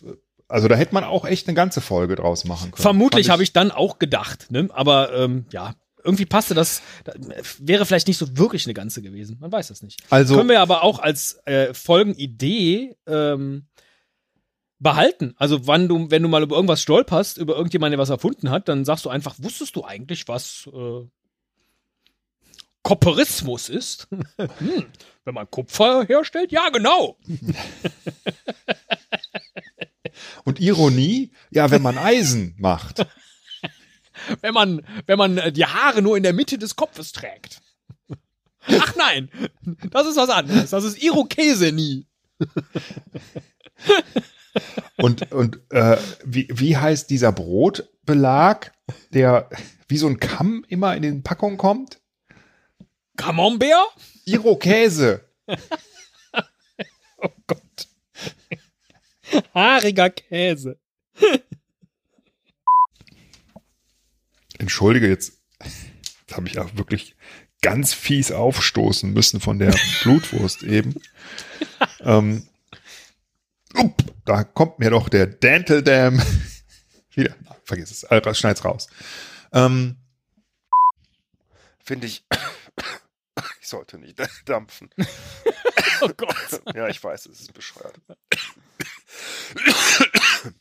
[0.48, 2.82] also da hätte man auch echt eine ganze Folge draus machen können.
[2.82, 4.68] Vermutlich habe ich dann auch gedacht, ne?
[4.72, 7.12] Aber ähm, ja, irgendwie passte das, da,
[7.58, 9.36] wäre vielleicht nicht so wirklich eine ganze gewesen.
[9.40, 10.02] Man weiß das nicht.
[10.10, 13.66] Also, Können wir aber auch als äh, Folgenidee ähm,
[14.82, 15.34] behalten.
[15.38, 18.68] Also wann du, wenn du mal über irgendwas stolperst, über irgendjemanden, der was erfunden hat,
[18.68, 21.06] dann sagst du einfach, wusstest du eigentlich, was äh,
[22.82, 24.08] Kopperismus ist?
[24.36, 24.86] hm,
[25.24, 26.50] wenn man Kupfer herstellt?
[26.50, 27.16] Ja, genau.
[30.44, 33.06] und Ironie, ja, wenn man Eisen macht.
[34.40, 37.60] Wenn man, wenn man äh, die Haare nur in der Mitte des Kopfes trägt.
[38.66, 39.28] Ach nein,
[39.90, 40.70] das ist was anderes.
[40.70, 42.06] Das ist Irokese nie.
[44.96, 48.72] Und, und äh, wie, wie heißt dieser Brotbelag,
[49.12, 49.48] der
[49.88, 52.00] wie so ein Kamm immer in den Packungen kommt?
[53.16, 53.88] Camembert?
[54.24, 55.28] Irokese.
[59.54, 60.78] Haariger Käse.
[64.62, 65.32] Entschuldige, jetzt,
[66.32, 67.16] habe ich auch wirklich
[67.62, 70.94] ganz fies aufstoßen müssen von der Blutwurst eben.
[72.00, 72.46] ähm,
[73.74, 76.22] up, da kommt mir doch der Dental Dam
[77.10, 77.34] wieder.
[77.44, 78.88] Na, vergiss es, äh, schneid's raus.
[79.52, 79.96] Ähm,
[81.84, 82.24] Finde ich.
[83.62, 84.90] Ich sollte nicht dampfen.
[86.02, 86.62] Oh Gott.
[86.74, 87.98] Ja, ich weiß, es ist bescheuert.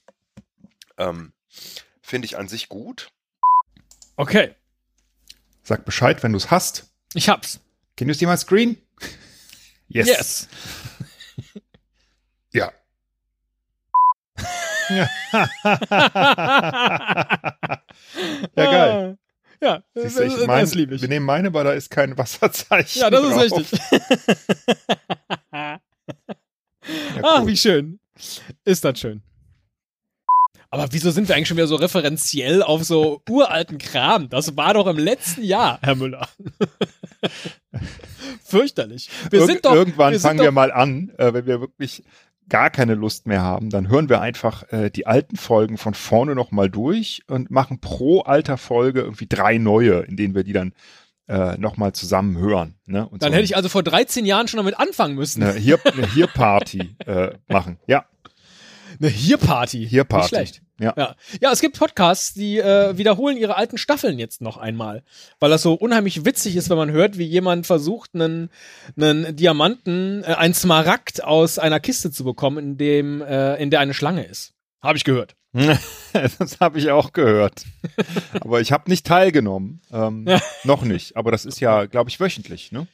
[0.97, 1.33] ähm,
[2.01, 3.11] Finde ich an sich gut.
[4.21, 4.53] Okay,
[5.63, 6.85] sag Bescheid, wenn du es hast.
[7.15, 7.59] ich hab's.
[7.97, 8.77] Can you see my screen?
[9.93, 10.07] Yes.
[10.07, 10.47] Yes.
[12.53, 12.71] Ja.
[18.55, 19.17] Ja, geil.
[19.61, 21.01] Ja, Siehst das, du, ich das, mein, das liebe ich.
[21.01, 23.01] Wir nehmen meine, weil da ist kein Wasserzeichen.
[23.01, 23.43] Ja, das drauf.
[23.43, 23.79] ist richtig.
[25.51, 25.79] Ja,
[27.23, 27.47] Ach, cool.
[27.47, 27.99] wie schön.
[28.65, 29.21] Ist das schön.
[30.73, 34.29] Aber wieso sind wir eigentlich schon wieder so referenziell auf so uralten Kram?
[34.29, 36.29] Das war doch im letzten Jahr, Herr Müller.
[38.43, 39.09] Fürchterlich.
[39.29, 42.03] Wir Irg sind doch, irgendwann wir fangen wir mal an, äh, wenn wir wirklich
[42.47, 46.35] gar keine Lust mehr haben, dann hören wir einfach äh, die alten Folgen von vorne
[46.35, 50.53] noch mal durch und machen pro alter Folge irgendwie drei neue, in denen wir die
[50.53, 50.73] dann
[51.27, 52.75] äh, nochmal zusammen hören.
[52.85, 53.07] Ne?
[53.07, 55.43] Und Dann so hätte ich also vor 13 Jahren schon damit anfangen müssen.
[55.43, 57.77] eine hier eine hier Party äh, machen.
[57.87, 58.05] Ja,
[59.01, 59.87] Eine Hier-Party.
[59.87, 60.23] Hier-Party.
[60.23, 60.61] Nicht schlecht.
[60.79, 60.93] Ja.
[60.95, 61.15] ja.
[61.41, 65.03] Ja, es gibt Podcasts, die äh, wiederholen ihre alten Staffeln jetzt noch einmal.
[65.39, 68.49] Weil das so unheimlich witzig ist, wenn man hört, wie jemand versucht, einen,
[68.95, 73.79] einen Diamanten, äh, einen Smaragd aus einer Kiste zu bekommen, in, dem, äh, in der
[73.79, 74.53] eine Schlange ist.
[74.83, 75.35] Habe ich gehört.
[75.53, 77.65] das habe ich auch gehört.
[78.39, 79.81] Aber ich habe nicht teilgenommen.
[79.91, 80.27] Ähm,
[80.63, 81.17] noch nicht.
[81.17, 82.71] Aber das ist ja, glaube ich, wöchentlich.
[82.71, 82.87] Ne?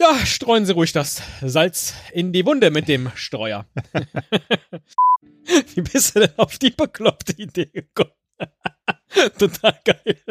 [0.00, 3.66] Ja, streuen Sie ruhig das Salz in die Wunde mit dem Streuer.
[5.74, 8.12] Wie bist du denn auf die bekloppte Idee gekommen?
[9.38, 10.22] Total geil.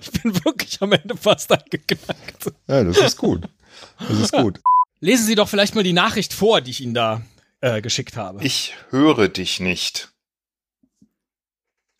[0.00, 2.52] Ich bin wirklich am Ende fast angeknackt.
[2.66, 3.48] Ja, das ist gut.
[4.00, 4.60] Das ist gut.
[4.98, 7.22] Lesen Sie doch vielleicht mal die Nachricht vor, die ich Ihnen da
[7.60, 8.42] äh, geschickt habe.
[8.42, 10.10] Ich höre dich nicht.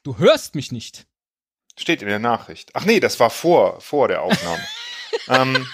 [0.03, 1.07] du hörst mich nicht.
[1.79, 2.71] Steht in der Nachricht.
[2.75, 4.67] Ach nee, das war vor, vor der Aufnahme.
[5.29, 5.67] ähm,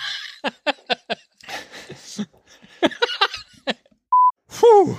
[4.49, 4.97] Puh.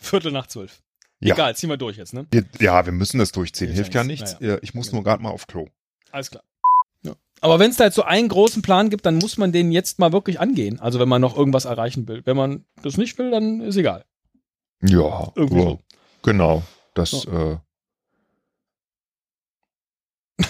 [0.00, 0.82] Viertel nach zwölf.
[1.20, 1.34] Ja.
[1.34, 2.26] Egal, ziehen wir durch jetzt, ne?
[2.58, 3.66] Ja, wir müssen das durchziehen.
[3.68, 4.40] Hilft Hilft ja ja nichts.
[4.40, 4.58] nichts.
[4.62, 5.68] Ich muss nur gerade mal auf Klo.
[6.10, 6.42] Alles klar.
[7.02, 7.14] Ja.
[7.42, 9.98] Aber wenn es da jetzt so einen großen Plan gibt, dann muss man den jetzt
[9.98, 10.80] mal wirklich angehen.
[10.80, 12.22] Also wenn man noch irgendwas erreichen will.
[12.24, 14.04] Wenn man das nicht will, dann ist egal.
[14.82, 15.80] Ja, Irgendwie ja, so.
[16.22, 16.62] genau.
[16.94, 17.58] Das, äh,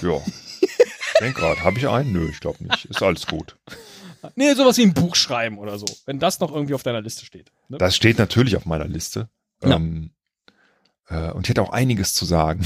[0.02, 0.20] ja.
[0.62, 2.12] Ich denk gerade, habe ich einen?
[2.12, 2.84] Nö, ich glaube nicht.
[2.84, 3.56] Ist alles gut.
[4.36, 5.86] Nee, sowas wie ein Buch schreiben oder so.
[6.06, 7.50] Wenn das noch irgendwie auf deiner Liste steht.
[7.68, 7.78] Ne?
[7.78, 9.28] Das steht natürlich auf meiner Liste.
[9.62, 9.76] Ja.
[9.76, 10.10] Ähm,
[11.08, 12.64] äh, und ich hätte auch einiges zu sagen.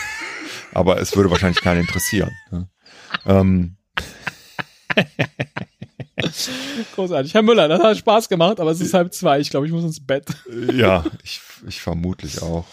[0.74, 2.30] Aber es würde wahrscheinlich keinen interessieren.
[2.50, 2.68] ne?
[3.26, 3.76] Ähm,
[6.94, 7.34] Großartig.
[7.34, 9.38] Herr Müller, das hat Spaß gemacht, aber es ist halb zwei.
[9.40, 10.26] Ich glaube, ich muss ins Bett.
[10.72, 12.66] ja, ich, ich vermutlich auch.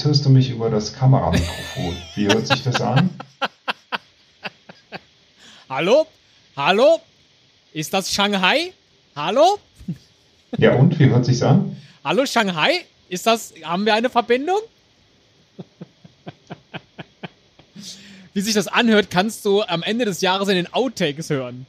[0.00, 1.94] Jetzt hörst du mich über das Kameramikrofon.
[2.14, 3.10] Wie hört sich das an?
[5.68, 6.06] Hallo?
[6.56, 7.02] Hallo?
[7.74, 8.72] Ist das Shanghai?
[9.14, 9.58] Hallo?
[10.56, 10.98] Ja, und?
[10.98, 11.76] Wie hört sich's an?
[12.02, 12.86] Hallo Shanghai?
[13.10, 14.60] Ist das, haben wir eine Verbindung?
[18.32, 21.66] Wie sich das anhört, kannst du am Ende des Jahres in den Outtakes hören.